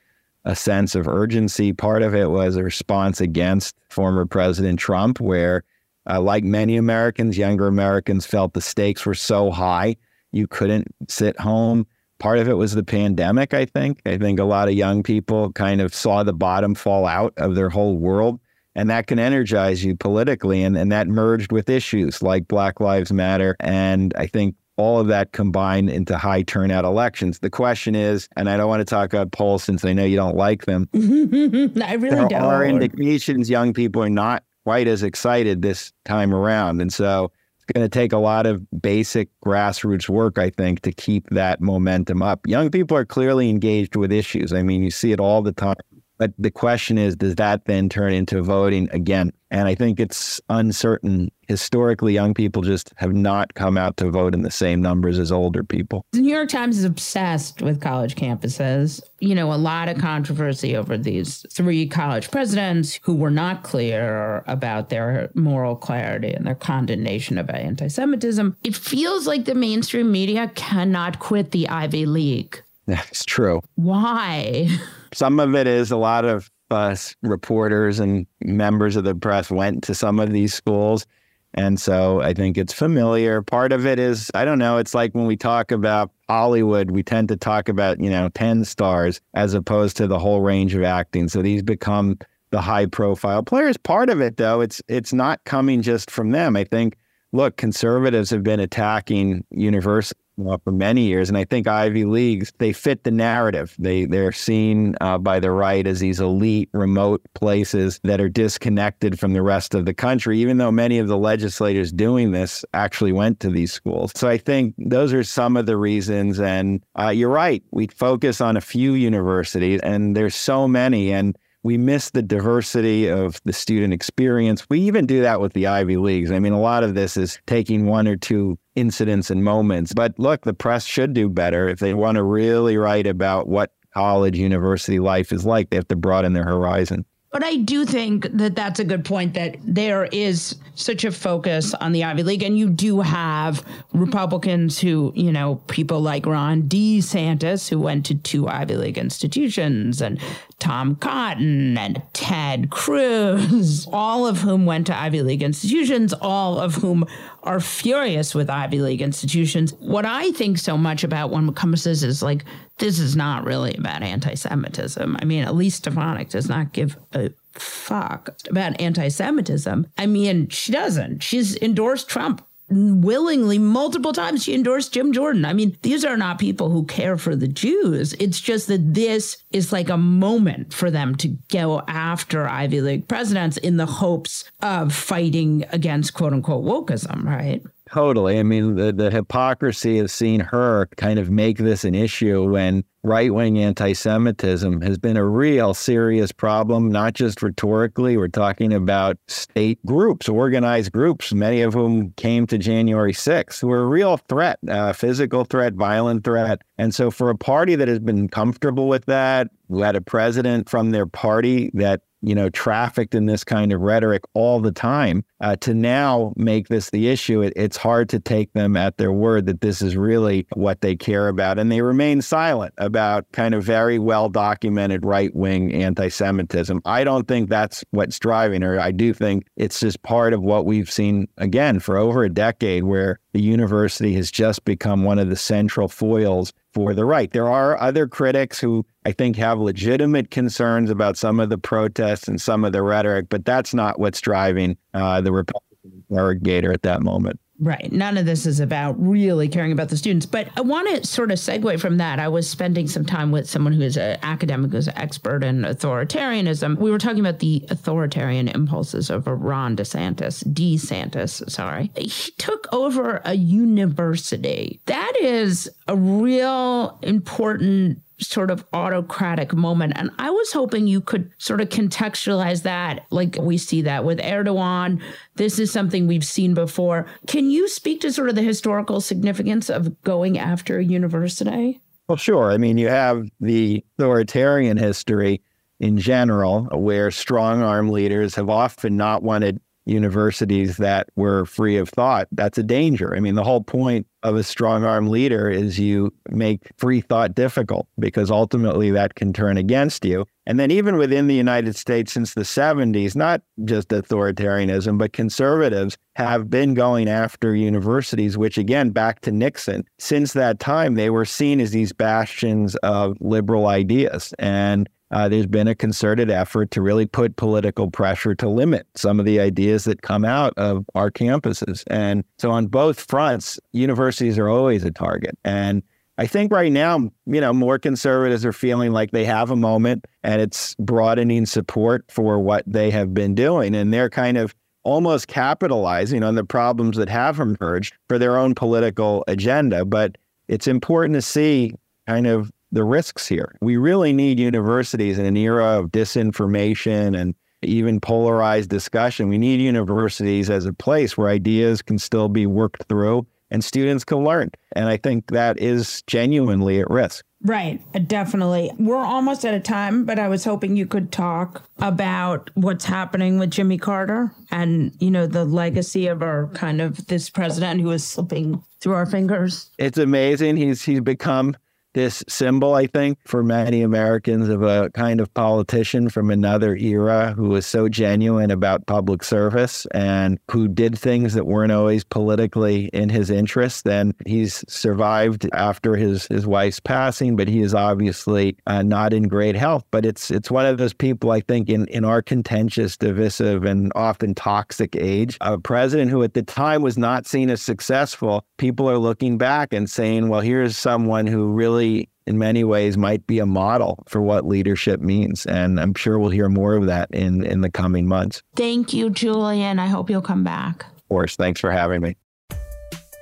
a 0.46 0.56
sense 0.56 0.94
of 0.94 1.08
urgency. 1.08 1.74
Part 1.74 2.04
of 2.04 2.14
it 2.14 2.30
was 2.30 2.56
a 2.56 2.64
response 2.64 3.22
against 3.22 3.76
former 3.90 4.26
President 4.26 4.78
Trump, 4.80 5.20
where, 5.20 5.64
uh, 6.08 6.22
like 6.22 6.44
many 6.44 6.78
Americans, 6.78 7.38
younger 7.38 7.68
Americans 7.68 8.26
felt 8.26 8.54
the 8.54 8.62
stakes 8.62 9.06
were 9.06 9.16
so 9.16 9.50
high 9.50 9.96
you 10.34 10.48
couldn't 10.48 10.88
sit 11.08 11.40
home. 11.40 11.88
Part 12.20 12.40
of 12.40 12.50
it 12.50 12.54
was 12.54 12.74
the 12.74 12.84
pandemic, 12.84 13.54
I 13.54 13.66
think. 13.66 14.02
I 14.06 14.18
think 14.18 14.40
a 14.40 14.44
lot 14.44 14.68
of 14.68 14.74
young 14.74 15.04
people 15.04 15.52
kind 15.54 15.80
of 15.80 15.94
saw 15.94 16.24
the 16.24 16.34
bottom 16.34 16.76
fall 16.76 17.06
out 17.06 17.34
of 17.38 17.56
their 17.56 17.70
whole 17.70 17.98
world 17.98 18.40
and 18.76 18.90
that 18.90 19.08
can 19.08 19.20
energize 19.20 19.84
you 19.84 19.96
politically. 19.96 20.64
And, 20.64 20.78
and 20.78 20.92
that 20.92 21.08
merged 21.08 21.52
with 21.52 21.70
issues 21.70 22.22
like 22.22 22.48
Black 22.48 22.80
Lives 22.80 23.12
Matter. 23.12 23.56
And 23.60 24.14
I 24.18 24.28
think 24.28 24.56
all 24.76 25.00
of 25.00 25.08
that 25.08 25.32
combined 25.34 25.90
into 25.90 26.18
high 26.18 26.42
turnout 26.42 26.84
elections. 26.84 27.40
The 27.40 27.50
question 27.50 27.96
is, 27.96 28.28
and 28.36 28.50
I 28.50 28.58
don't 28.58 28.68
want 28.68 28.82
to 28.82 28.86
talk 28.86 29.14
about 29.14 29.32
polls 29.32 29.64
since 29.64 29.86
I 29.86 29.94
know 29.94 30.04
you 30.04 30.16
don't 30.16 30.36
like 30.36 30.66
them. 30.66 30.90
I 30.96 30.98
really 30.98 32.10
there 32.10 32.28
don't. 32.28 32.34
are 32.34 32.66
indications 32.66 33.50
young 33.50 33.74
people 33.74 34.02
are 34.02 34.10
not 34.10 34.44
quite 34.64 34.88
as 34.88 35.04
excited 35.04 35.62
this 35.62 35.94
time 36.06 36.34
around. 36.34 36.82
And 36.82 36.92
so 36.92 37.32
it's 37.56 37.66
going 37.74 37.86
to 37.86 37.90
take 37.90 38.14
a 38.14 38.18
lot 38.18 38.48
of 38.48 38.66
basic 38.82 39.30
grassroots 39.46 40.10
work, 40.10 40.40
I 40.40 40.50
think, 40.50 40.82
to 40.82 40.92
keep 40.92 41.30
that 41.30 41.62
momentum 41.62 42.24
up. 42.24 42.40
Young 42.48 42.72
people 42.72 42.98
are 42.98 43.06
clearly 43.06 43.50
engaged 43.50 43.96
with 43.96 44.12
issues. 44.12 44.52
I 44.54 44.64
mean, 44.64 44.82
you 44.82 44.90
see 44.90 45.12
it 45.12 45.20
all 45.20 45.44
the 45.44 45.54
time 45.54 45.76
But 46.18 46.32
the 46.38 46.52
question 46.52 46.98
is, 46.98 47.16
does 47.16 47.36
that 47.36 47.66
then 47.66 47.90
turn 47.90 48.14
into 48.14 48.42
voting 48.42 48.90
again? 48.92 49.32
And 49.50 49.68
I 49.68 49.76
think 49.76 50.00
it's 50.00 50.42
uncertain. 50.50 51.32
Historically, 51.48 52.14
young 52.14 52.34
people 52.34 52.62
just 52.62 52.92
have 52.96 53.14
not 53.14 53.54
come 53.54 53.78
out 53.78 53.98
to 53.98 54.10
vote 54.10 54.34
in 54.34 54.42
the 54.42 54.50
same 54.50 54.82
numbers 54.82 55.20
as 55.20 55.32
older 55.32 55.64
people. 55.64 56.06
The 56.12 56.22
New 56.22 56.34
York 56.34 56.50
Times 56.50 56.80
is 56.80 56.86
obsessed 56.86 57.62
with 57.62 57.82
college 57.82 58.16
campuses. 58.16 59.02
You 59.20 59.36
know, 59.36 59.54
a 59.54 59.56
lot 59.56 59.90
of 59.90 59.98
controversy 59.98 60.76
over 60.76 60.98
these 60.98 61.46
three 61.52 61.88
college 61.88 62.32
presidents 62.32 63.00
who 63.04 63.16
were 63.16 63.32
not 63.32 63.64
clear 63.64 64.44
about 64.48 64.90
their 64.90 65.30
moral 65.36 65.76
clarity 65.76 66.34
and 66.34 66.48
their 66.48 66.56
condemnation 66.56 67.38
of 67.38 67.50
anti 67.50 67.88
Semitism. 67.88 68.58
It 68.64 68.76
feels 68.76 69.28
like 69.28 69.46
the 69.46 69.56
mainstream 69.56 70.12
media 70.12 70.52
cannot 70.56 71.20
quit 71.20 71.52
the 71.52 71.70
Ivy 71.70 72.06
League. 72.06 72.64
That's 72.88 73.24
true. 73.24 73.62
Why? 73.76 74.70
Some 75.16 75.40
of 75.40 75.56
it 75.56 75.68
is 75.68 75.92
a 75.92 75.98
lot 75.98 76.26
of 76.26 76.50
us 76.72 77.16
reporters 77.22 78.00
and 78.00 78.26
members 78.42 78.96
of 78.96 79.04
the 79.04 79.16
press 79.16 79.52
went 79.52 79.84
to 79.84 79.96
some 79.96 80.20
of 80.20 80.32
these 80.32 80.54
schools. 80.54 81.06
And 81.54 81.80
so 81.80 82.22
I 82.22 82.34
think 82.34 82.58
it's 82.58 82.74
familiar. 82.74 83.44
Part 83.44 83.72
of 83.72 83.86
it 83.86 84.00
is, 84.00 84.32
I 84.34 84.44
don't 84.44 84.58
know, 84.58 84.78
it's 84.78 84.96
like 84.96 85.14
when 85.14 85.28
we 85.28 85.38
talk 85.38 85.72
about 85.72 86.12
Hollywood, 86.28 86.90
we 86.90 87.04
tend 87.04 87.30
to 87.30 87.38
talk 87.38 87.70
about, 87.70 88.00
you 88.00 88.10
know, 88.10 88.30
10 88.30 88.66
stars 88.66 89.22
as 89.36 89.54
opposed 89.54 89.96
to 89.98 90.08
the 90.08 90.18
whole 90.18 90.42
range 90.42 90.74
of 90.74 90.82
acting. 90.82 91.30
So 91.30 91.44
these 91.44 91.62
become 91.62 92.18
the 92.50 92.62
high 92.62 92.88
profile 92.88 93.44
players. 93.44 93.78
Part 93.78 94.10
of 94.10 94.22
it 94.22 94.38
though, 94.38 94.62
it's 94.62 94.82
it's 94.88 95.14
not 95.14 95.44
coming 95.44 95.82
just 95.82 96.10
from 96.10 96.32
them. 96.32 96.56
I 96.56 96.64
think 96.64 96.98
look, 97.32 97.58
conservatives 97.58 98.30
have 98.30 98.44
been 98.44 98.60
attacking 98.60 99.44
universities 99.52 100.14
well, 100.38 100.60
for 100.64 100.72
many 100.72 101.04
years. 101.04 101.30
And 101.30 101.38
I 101.38 101.46
think 101.46 101.68
Ivy 101.68 102.06
Leagues, 102.06 102.52
they 102.58 102.74
fit 102.74 103.04
the 103.04 103.12
narrative. 103.12 103.76
They, 103.78 104.06
they're 104.06 104.32
seen 104.32 104.96
uh, 105.02 105.18
by 105.18 105.40
the 105.40 105.52
right 105.52 105.86
as 105.86 106.00
these 106.00 106.20
elite, 106.20 106.70
remote 106.74 107.22
places 107.36 108.00
that 108.04 108.20
are 108.20 108.30
disconnected 108.30 109.20
from 109.20 109.34
the 109.34 109.42
rest 109.42 109.76
of 109.76 109.86
the 109.86 109.94
country, 109.94 110.40
even 110.40 110.58
though 110.58 110.72
many 110.72 111.00
of 111.00 111.08
the 111.08 111.18
legislators 111.18 111.92
doing 111.92 112.32
this 112.32 112.66
actually 112.74 113.12
went 113.12 113.40
to 113.42 113.50
these 113.50 113.72
schools. 113.72 114.12
So 114.16 114.28
I 114.28 114.38
think 114.38 114.74
those 114.78 115.14
are 115.14 115.24
some 115.24 115.56
of 115.56 115.66
the 115.66 115.78
reasons. 115.78 116.40
And 116.40 116.84
uh, 117.00 117.10
you're 117.10 117.30
right. 117.30 117.64
We 117.72 117.88
focus 117.88 118.42
on 118.42 118.58
a 118.58 118.62
few 118.62 118.94
universities, 118.94 119.80
and 119.82 120.16
there's 120.16 120.36
so 120.36 120.68
many. 120.68 121.14
And 121.14 121.38
we 121.64 121.78
miss 121.78 122.10
the 122.10 122.22
diversity 122.22 123.08
of 123.08 123.40
the 123.46 123.54
student 123.54 123.94
experience. 123.94 124.68
We 124.70 124.82
even 124.82 125.06
do 125.06 125.22
that 125.22 125.40
with 125.40 125.54
the 125.54 125.68
Ivy 125.68 125.96
Leagues. 125.96 126.30
I 126.32 126.40
mean, 126.40 126.52
a 126.52 126.60
lot 126.60 126.84
of 126.84 126.94
this 126.94 127.16
is 127.16 127.40
taking 127.48 127.86
one 127.86 128.08
or 128.08 128.18
two 128.18 128.58
incidents 128.76 129.30
and 129.30 129.44
moments. 129.44 129.94
But 129.94 130.18
look, 130.18 130.44
the 130.44 130.54
press 130.54 130.86
should 130.86 131.14
do 131.14 131.30
better 131.30 131.68
if 131.70 131.80
they 131.80 131.94
want 131.94 132.16
to 132.16 132.24
really 132.24 132.78
write 132.78 133.08
about 133.08 133.48
what 133.48 133.72
college, 133.94 134.38
university 134.38 135.00
life 135.00 135.32
is 135.32 135.46
like. 135.46 135.70
They 135.70 135.76
have 135.76 135.88
to 135.90 135.96
broaden 135.96 136.34
their 136.34 136.46
horizon. 136.46 137.06
But 137.34 137.44
I 137.44 137.56
do 137.56 137.84
think 137.84 138.28
that 138.32 138.56
that's 138.56 138.80
a 138.80 138.84
good 138.84 139.04
point 139.04 139.34
that 139.34 139.58
there 139.64 140.06
is 140.12 140.56
such 140.76 141.04
a 141.04 141.12
focus 141.12 141.74
on 141.74 141.92
the 141.92 142.04
Ivy 142.04 142.22
League. 142.22 142.44
And 142.44 142.60
you 142.60 142.70
do 142.70 143.02
have 143.02 143.66
Republicans 143.92 144.80
who, 144.80 145.12
you 145.16 145.32
know, 145.32 145.56
people 145.68 146.00
like 146.00 146.28
Ron 146.28 146.64
DeSantis, 146.64 147.68
who 147.68 147.80
went 147.80 148.06
to 148.06 148.14
two 148.14 148.48
Ivy 148.48 148.76
League 148.76 149.00
institutions, 149.00 150.00
and 150.00 150.20
Tom 150.60 150.96
Cotton 150.96 151.76
and 151.76 152.04
Ted 152.14 152.70
Cruz, 152.70 153.88
all 153.92 154.28
of 154.28 154.42
whom 154.42 154.68
went 154.68 154.86
to 154.88 154.96
Ivy 154.96 155.24
League 155.24 155.42
institutions, 155.42 156.14
all 156.14 156.60
of 156.60 156.76
whom 156.76 157.04
are 157.44 157.60
furious 157.60 158.34
with 158.34 158.50
Ivy 158.50 158.82
League 158.82 159.02
institutions. 159.02 159.74
What 159.74 160.06
I 160.06 160.32
think 160.32 160.58
so 160.58 160.78
much 160.78 161.04
about 161.04 161.30
when 161.30 161.50
it 161.50 161.56
comes 161.56 161.84
to 161.84 161.90
this 161.90 162.04
is 162.04 162.24
like, 162.24 162.46
this 162.78 163.00
is 163.00 163.16
not 163.16 163.46
really 163.46 163.76
about 163.76 164.02
anti 164.02 164.34
Semitism. 164.34 165.18
I 165.20 165.26
mean, 165.26 165.44
at 165.44 165.56
least 165.56 165.78
Stefanik 165.78 166.30
does 166.30 166.50
not 166.50 166.74
give 166.74 166.98
a 167.14 167.32
fuck 167.54 168.30
about 168.50 168.80
anti 168.80 169.10
Semitism. 169.10 169.88
I 169.98 170.06
mean, 170.06 170.50
she 170.50 170.72
doesn't. 170.72 171.22
She's 171.22 171.56
endorsed 171.58 172.10
Trump 172.10 172.46
willingly 172.74 173.58
multiple 173.58 174.14
times 174.14 174.44
she 174.44 174.54
endorsed 174.54 174.94
Jim 174.94 175.14
Jordan. 175.14 175.46
I 175.46 175.54
mean, 175.54 175.78
these 175.82 176.04
are 176.06 176.18
not 176.18 176.40
people 176.40 176.70
who 176.70 176.86
care 176.86 177.18
for 177.18 177.36
the 177.36 177.48
Jews. 177.48 178.14
It's 178.14 178.40
just 178.40 178.68
that 178.68 178.94
this 178.94 179.38
is 179.52 179.72
like 179.72 179.90
a 179.90 179.98
moment 179.98 180.74
for 180.74 180.92
them 180.92 181.16
to 181.16 181.30
go 181.52 181.82
after 181.88 182.48
Ivy 182.48 182.82
League 182.82 183.08
presidents 183.08 183.58
in 183.58 183.78
the 183.78 183.86
hopes 183.86 184.46
of 184.62 184.94
fighting 184.94 185.66
against 185.70 186.14
quote 186.14 186.34
unquote 186.34 186.66
wokeism, 186.66 187.24
right? 187.24 187.64
Totally. 187.94 188.40
I 188.40 188.44
mean, 188.44 188.74
the, 188.74 188.92
the 188.92 189.12
hypocrisy 189.12 190.00
of 190.00 190.10
seeing 190.10 190.40
her 190.40 190.88
kind 190.98 191.20
of 191.20 191.30
make 191.30 191.60
this 191.60 191.84
an 191.84 191.94
issue 191.94 192.44
when 192.50 192.84
right 193.04 193.32
wing 193.32 193.60
anti 193.60 193.94
Semitism 193.94 194.82
has 194.82 194.98
been 194.98 195.16
a 195.16 195.24
real 195.24 195.76
serious 195.76 196.32
problem, 196.32 196.92
not 196.92 197.14
just 197.14 197.44
rhetorically. 197.44 198.18
We're 198.18 198.30
talking 198.30 198.74
about 198.74 199.18
state 199.28 199.78
groups, 199.86 200.28
organized 200.28 200.92
groups, 200.92 201.34
many 201.34 201.62
of 201.62 201.76
whom 201.76 202.14
came 202.14 202.48
to 202.48 202.58
January 202.58 203.14
6th, 203.14 203.62
who 203.62 203.72
are 203.72 203.84
a 203.84 203.88
real 203.88 204.18
threat, 204.18 204.58
uh, 204.68 204.94
physical 204.94 205.44
threat, 205.44 205.74
violent 205.74 206.24
threat. 206.24 206.64
And 206.80 206.96
so, 206.96 207.12
for 207.12 207.30
a 207.30 207.38
party 207.38 207.76
that 207.76 207.88
has 207.88 208.00
been 208.00 208.28
comfortable 208.28 208.88
with 208.88 209.06
that, 209.06 209.50
who 209.70 209.84
had 209.84 209.96
a 209.96 210.02
president 210.02 210.68
from 210.68 210.90
their 210.90 211.06
party 211.06 211.70
that 211.76 212.02
you 212.24 212.34
know, 212.34 212.50
trafficked 212.50 213.14
in 213.14 213.26
this 213.26 213.44
kind 213.44 213.74
of 213.74 213.82
rhetoric 213.82 214.24
all 214.34 214.60
the 214.60 214.72
time, 214.72 215.24
uh, 215.42 215.56
to 215.58 215.74
now 215.74 216.34
make 216.38 216.70
this 216.70 216.90
the 216.90 217.10
issue, 217.10 217.42
it, 217.42 217.54
it's 217.56 217.78
hard 217.78 218.08
to 218.10 218.20
take 218.20 218.52
them 218.54 218.78
at 218.78 218.98
their 218.98 219.12
word 219.12 219.46
that 219.46 219.62
this 219.62 219.82
is 219.82 219.98
really 219.98 220.48
what 220.54 220.82
they 220.82 220.96
care 220.96 221.28
about. 221.28 221.60
And 221.60 221.72
they 221.72 221.82
remain 221.82 222.22
silent 222.22 222.74
about 222.78 223.30
kind 223.34 223.54
of 223.54 223.64
very 223.64 224.00
well 224.00 224.30
documented 224.30 225.06
right 225.06 225.36
wing 225.36 225.74
anti 225.74 226.08
Semitism. 226.08 226.82
I 226.86 227.04
don't 227.04 227.28
think 227.28 227.50
that's 227.50 227.84
what's 227.92 228.18
driving 228.20 228.62
her. 228.62 228.80
I 228.80 228.92
do 228.92 229.14
think 229.14 229.46
it's 229.58 229.80
just 229.80 230.02
part 230.04 230.34
of 230.34 230.42
what 230.42 230.66
we've 230.66 230.90
seen 230.90 231.28
again 231.38 231.80
for 231.80 231.98
over 231.98 232.24
a 232.24 232.30
decade, 232.30 232.86
where 232.86 233.20
the 233.34 233.42
university 233.42 234.14
has 234.14 234.32
just 234.32 234.64
become 234.64 235.04
one 235.04 235.20
of 235.20 235.30
the 235.30 235.36
central 235.36 235.88
foils 235.88 236.54
for 236.72 236.94
the 236.94 237.06
right. 237.06 237.32
There 237.32 237.50
are 237.50 237.80
other 237.80 238.08
critics 238.08 238.60
who 238.60 238.86
I 239.06 239.12
think 239.12 239.36
have 239.36 239.60
legitimate 239.60 240.32
concerns 240.32 240.90
about 240.90 241.18
some 241.18 241.40
of 241.40 241.50
the 241.50 241.58
protests 241.58 242.28
and 242.28 242.40
some 242.40 242.64
of 242.64 242.72
the 242.72 242.82
rhetoric, 242.82 243.28
but 243.30 243.44
that's 243.44 243.74
not 243.74 244.00
what's 244.00 244.22
driving 244.22 244.78
uh, 244.94 245.22
the 245.22 245.32
Republican 245.32 246.04
interrogator 246.10 246.72
at 246.72 246.84
that 246.84 247.02
moment. 247.02 247.40
Right. 247.60 247.92
None 247.92 248.18
of 248.18 248.26
this 248.26 248.46
is 248.46 248.60
about 248.60 248.96
really 249.00 249.48
caring 249.48 249.72
about 249.72 249.90
the 249.90 249.98
students. 249.98 250.26
But 250.26 250.50
I 250.58 250.62
want 250.62 250.90
to 250.90 251.08
sort 251.08 251.32
of 251.32 251.38
segue 251.38 251.80
from 251.80 251.98
that. 251.98 252.20
I 252.20 252.28
was 252.28 252.50
spending 252.50 252.88
some 252.88 253.06
time 253.06 253.32
with 253.32 253.50
someone 253.50 253.74
who 253.74 253.82
is 253.84 253.96
an 253.96 254.18
academic 254.24 254.72
who's 254.72 254.88
an 254.88 254.98
expert 254.98 255.44
in 255.44 255.62
authoritarianism. 255.62 256.78
We 256.78 256.90
were 256.90 256.98
talking 256.98 257.20
about 257.20 257.40
the 257.40 257.64
authoritarian 257.70 258.48
impulses 258.48 259.10
of 259.12 259.28
Ron 259.28 259.76
DeSantis, 259.76 260.44
DeSantis, 260.52 261.50
sorry. 261.50 261.92
He 261.96 262.32
took 262.38 262.68
over 262.74 263.22
a 263.24 263.36
university. 263.36 264.82
That 264.88 265.14
is 265.22 265.70
a 265.88 265.96
real 265.96 266.98
important 267.04 268.03
sort 268.24 268.52
of 268.52 268.66
autocratic 268.74 269.54
moment. 269.54 269.94
And 269.96 270.10
I 270.20 270.30
was 270.30 270.52
hoping 270.52 270.88
you 270.88 271.02
could 271.02 271.32
sort 271.38 271.62
of 271.62 271.70
contextualize 271.70 272.64
that 272.64 273.06
like 273.10 273.38
we 273.40 273.58
see 273.58 273.82
that 273.84 274.06
with 274.06 274.20
Erdogan. 274.20 275.02
This 275.36 275.60
is 275.60 275.72
something 275.72 276.08
we've 276.08 276.26
seen 276.26 276.54
before. 276.54 277.06
Can 277.28 277.50
you 277.50 277.68
speak 277.68 278.02
to 278.02 278.12
sort 278.12 278.30
of 278.30 278.36
the 278.36 278.42
historical 278.42 279.02
significance 279.02 279.70
of 279.70 280.02
going 280.04 280.38
after 280.38 280.80
a 280.80 280.84
university? 280.84 281.80
Well, 282.08 282.18
sure. 282.18 282.52
I 282.52 282.58
mean, 282.58 282.78
you 282.78 282.90
have 282.90 283.30
the 283.40 283.84
authoritarian 283.98 284.78
history 284.78 285.42
in 285.80 285.98
general, 285.98 286.66
where 286.72 287.12
strong 287.12 287.62
arm 287.62 287.90
leaders 287.90 288.36
have 288.36 288.50
often 288.50 288.96
not 288.96 289.24
wanted 289.24 289.60
universities 289.86 290.78
that 290.78 291.10
were 291.16 291.46
free 291.46 291.78
of 291.78 291.90
thought. 291.90 292.28
That's 292.32 292.58
a 292.58 292.64
danger. 292.64 293.16
I 293.16 293.20
mean, 293.20 293.36
the 293.36 293.44
whole 293.44 293.64
point 293.64 294.08
of 294.24 294.36
a 294.36 294.44
strong 294.44 294.84
arm 294.84 295.08
leader 295.08 295.50
is 295.50 295.80
you 295.80 296.14
make 296.30 296.72
free 296.78 297.02
thought 297.02 297.36
difficult 297.36 297.88
because 298.00 298.32
ultimately 298.32 298.90
that 298.92 299.16
can 299.16 299.34
turn 299.34 299.58
against 299.58 300.06
you. 300.06 300.26
And 300.46 300.60
then, 300.60 300.72
even 300.72 300.98
within 300.98 301.28
the 301.28 301.36
United 301.36 301.76
States 301.76 302.14
since 302.14 302.34
the 302.34 302.42
70s, 302.42 303.16
not 303.16 303.42
just 303.64 303.90
authoritarianism, 303.90 304.98
but 304.98 305.14
conservatives 305.14 305.98
have 306.16 306.50
been 306.50 306.74
going 306.74 307.08
after 307.08 307.56
universities, 307.56 308.38
which, 308.38 308.58
again, 308.58 308.90
back 308.90 309.22
to 309.22 309.32
Nixon, 309.32 309.86
since 310.00 310.34
that 310.34 310.60
time, 310.60 310.96
they 310.96 311.10
were 311.10 311.26
seen 311.26 311.62
as 311.62 311.72
these 311.72 311.94
bastions 311.94 312.76
of 312.78 313.18
liberal 313.22 313.68
ideas. 313.68 314.34
And 314.38 314.90
uh, 315.14 315.30
there's 315.30 315.46
been 315.46 315.68
a 315.68 315.76
concerted 315.76 316.32
effort 316.32 316.72
to 316.72 316.82
really 316.82 317.06
put 317.06 317.36
political 317.36 317.90
pressure 317.90 318.34
to 318.36 318.50
limit 318.50 318.88
some 318.96 319.20
of 319.20 319.26
the 319.26 319.40
ideas 319.40 319.84
that 319.84 320.02
come 320.02 320.26
out 320.26 320.54
of 320.58 320.86
our 320.96 321.12
campuses. 321.12 321.84
And 321.88 322.24
so, 322.40 322.50
on 322.50 322.68
both 322.68 323.00
fronts, 323.00 323.60
universities 323.72 324.40
are 324.40 324.50
always 324.50 324.84
a 324.84 324.92
target. 324.92 325.38
And 325.46 325.84
I 326.18 326.28
think 326.28 326.52
right 326.52 326.72
now, 326.72 327.12
you 327.26 327.42
know, 327.42 327.54
more 327.54 327.80
conservatives 327.80 328.46
are 328.46 328.54
feeling 328.54 328.92
like 328.92 329.12
they 329.12 329.26
have 329.26 329.52
a 329.52 329.56
moment 329.56 330.06
and 330.24 330.42
it's 330.42 330.76
broadening 330.76 331.46
support 331.46 332.06
for 332.10 332.40
what 332.40 332.64
they 332.68 332.92
have 332.92 333.14
been 333.14 333.34
doing. 333.36 333.74
And 333.76 333.94
they're 333.94 334.10
kind 334.10 334.38
of 334.38 334.56
almost 334.84 335.28
capitalizing 335.28 336.24
on 336.24 336.36
the 336.36 336.44
problems 336.44 336.98
that 336.98 337.10
have 337.10 337.40
emerged 337.40 337.96
for 338.10 338.20
their 338.20 338.38
own 338.38 338.54
political 338.54 339.24
agenda. 339.28 339.86
But 339.86 340.18
it's 340.48 340.68
important 340.68 341.16
to 341.16 341.22
see 341.22 341.74
kind 342.08 342.28
of 342.28 342.52
the 342.74 342.84
risks 342.84 343.28
here. 343.28 343.56
We 343.62 343.78
really 343.78 344.12
need 344.12 344.40
universities 344.40 345.20
in 345.20 345.26
an 345.26 345.38
era 345.38 345.80
of 345.80 345.92
disinformation 345.92 347.18
and 347.18 347.36
even 347.62 348.02
polarized 348.02 348.70
discussion. 348.70 349.30
We 349.30 349.38
need 349.38 349.62
universities 349.62 350.50
as 350.50 350.66
a 350.66 350.74
place 350.74 351.18
where 351.18 351.30
ideas 351.30 351.82
can 351.82 351.98
still 351.98 352.28
be 352.28 352.46
worked 352.46 352.84
through 352.90 353.26
and 353.52 353.64
students 353.64 354.04
can 354.04 354.24
learn. 354.24 354.50
And 354.74 354.90
I 354.90 354.98
think 354.98 355.28
that 355.28 355.60
is 355.60 356.02
genuinely 356.08 356.80
at 356.80 356.90
risk. 356.90 357.24
Right, 357.44 357.82
uh, 357.94 358.00
definitely. 358.00 358.72
We're 358.80 358.98
almost 358.98 359.46
out 359.46 359.54
of 359.54 359.64
time, 359.64 360.06
but 360.06 360.18
I 360.18 360.28
was 360.28 360.44
hoping 360.44 360.76
you 360.76 360.86
could 360.86 361.12
talk 361.12 361.70
about 361.80 362.50
what's 362.56 362.86
happening 362.86 363.38
with 363.38 363.52
Jimmy 363.52 363.78
Carter 363.78 364.34
and, 364.50 364.94
you 365.00 365.12
know, 365.12 365.28
the 365.28 365.46
legacy 365.46 366.08
of 366.08 366.24
our 366.24 366.48
kind 366.54 366.82
of 366.82 367.06
this 367.08 367.30
president 367.30 367.82
who 367.82 367.92
is 367.92 368.04
slipping 368.04 368.64
through 368.80 368.94
our 368.94 369.06
fingers. 369.06 369.70
It's 369.78 369.98
amazing. 369.98 370.56
He's 370.58 370.84
he's 370.84 371.02
become 371.02 371.56
this 371.94 372.24
symbol, 372.28 372.74
I 372.74 372.88
think, 372.88 373.20
for 373.26 373.44
many 373.44 373.82
Americans 373.82 374.50
of 374.50 374.64
a 374.64 374.90
kind 374.92 375.20
of 375.20 375.34
politician 375.34 376.10
from 376.10 376.30
another 376.30 376.76
era 376.76 377.34
who 377.34 377.50
was 377.50 377.66
so 377.66 377.88
genuine 377.90 378.52
about 378.52 378.86
public 378.86 379.24
service 379.24 379.86
and 379.94 380.40
who 380.52 380.68
did 380.68 380.98
things 380.98 381.34
that 381.34 381.46
weren't 381.46 381.72
always 381.72 382.04
politically 382.04 382.86
in 382.94 383.10
his 383.10 383.30
interest. 383.30 383.88
And 383.88 384.14
he's 384.26 384.64
survived 384.68 385.48
after 385.54 385.96
his, 385.96 386.26
his 386.28 386.48
wife's 386.48 386.80
passing, 386.80 387.36
but 387.36 387.48
he 387.48 387.62
is 387.62 387.74
obviously 387.74 388.58
uh, 388.68 388.84
not 388.84 389.14
in 389.14 389.28
great 389.28 389.56
health. 389.56 389.84
But 389.92 390.06
it's 390.06 390.32
it's 390.32 390.52
one 390.52 390.66
of 390.66 390.78
those 390.78 390.94
people, 390.94 391.32
I 391.32 391.42
think, 391.42 391.70
in, 391.70 391.88
in 391.88 392.06
our 392.06 392.22
contentious, 392.22 392.98
divisive, 392.98 393.64
and 393.64 393.92
often 393.96 394.34
toxic 394.34 394.96
age, 394.96 395.38
a 395.42 395.58
president 395.58 396.12
who 396.12 396.24
at 396.24 396.34
the 396.34 396.44
time 396.44 396.82
was 396.82 396.98
not 396.98 397.26
seen 397.26 397.50
as 397.50 397.62
successful, 397.62 398.46
people 398.58 398.90
are 398.90 398.98
looking 398.98 399.38
back 399.38 399.74
and 399.74 399.90
saying, 399.90 400.30
well, 400.30 400.42
here's 400.42 400.76
someone 400.78 401.28
who 401.28 401.52
really 401.52 401.83
really, 401.84 402.10
in 402.26 402.38
many 402.38 402.64
ways, 402.64 402.98
might 402.98 403.26
be 403.28 403.40
a 403.40 403.46
model 403.46 404.04
for 404.08 404.22
what 404.22 404.46
leadership 404.46 405.02
means. 405.02 405.46
And 405.46 405.80
I'm 405.80 405.94
sure 405.94 406.18
we'll 406.18 406.30
hear 406.30 406.50
more 406.50 406.76
of 406.76 406.86
that 406.86 407.10
in, 407.12 407.46
in 407.46 407.62
the 407.62 407.70
coming 407.70 408.08
months. 408.08 408.42
Thank 408.56 408.94
you, 408.94 409.10
Julian. 409.10 409.80
I 409.80 409.88
hope 409.88 410.10
you'll 410.10 410.22
come 410.22 410.44
back. 410.44 410.86
Of 410.96 411.08
course. 411.10 411.36
Thanks 411.36 411.60
for 411.60 411.72
having 411.72 412.02
me. 412.02 412.16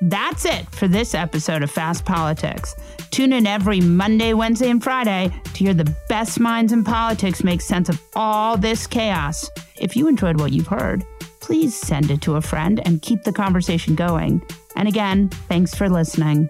That's 0.03 0.45
it 0.45 0.67
for 0.71 0.87
this 0.87 1.13
episode 1.13 1.61
of 1.61 1.69
Fast 1.69 2.05
Politics. 2.05 2.75
Tune 3.11 3.33
in 3.33 3.45
every 3.45 3.81
Monday, 3.81 4.33
Wednesday, 4.33 4.69
and 4.69 4.83
Friday 4.83 5.31
to 5.43 5.63
hear 5.63 5.75
the 5.75 5.95
best 6.09 6.39
minds 6.39 6.73
in 6.73 6.83
politics 6.83 7.43
make 7.43 7.61
sense 7.61 7.87
of 7.87 8.01
all 8.15 8.57
this 8.57 8.87
chaos. 8.87 9.47
If 9.79 9.95
you 9.95 10.07
enjoyed 10.07 10.39
what 10.39 10.53
you've 10.53 10.67
heard, 10.67 11.03
please 11.39 11.75
send 11.75 12.09
it 12.09 12.21
to 12.21 12.35
a 12.35 12.41
friend 12.41 12.81
and 12.83 13.01
keep 13.01 13.23
the 13.23 13.33
conversation 13.33 13.93
going. 13.93 14.41
And 14.75 14.87
again, 14.87 15.29
thanks 15.29 15.75
for 15.75 15.87
listening. 15.87 16.49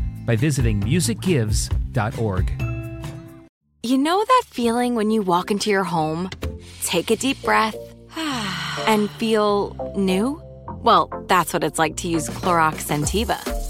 by 0.25 0.35
visiting 0.35 0.81
musicgives.org. 0.81 2.51
You 3.83 3.97
know 3.97 4.23
that 4.23 4.43
feeling 4.47 4.95
when 4.95 5.09
you 5.09 5.21
walk 5.21 5.49
into 5.49 5.69
your 5.69 5.83
home, 5.83 6.29
take 6.83 7.09
a 7.09 7.15
deep 7.15 7.41
breath, 7.41 7.75
and 8.87 9.09
feel 9.11 9.93
new? 9.95 10.41
Well, 10.83 11.09
that's 11.27 11.53
what 11.53 11.63
it's 11.63 11.79
like 11.79 11.97
to 11.97 12.07
use 12.07 12.29
Clorox 12.29 12.85
Scentiva. 12.87 13.60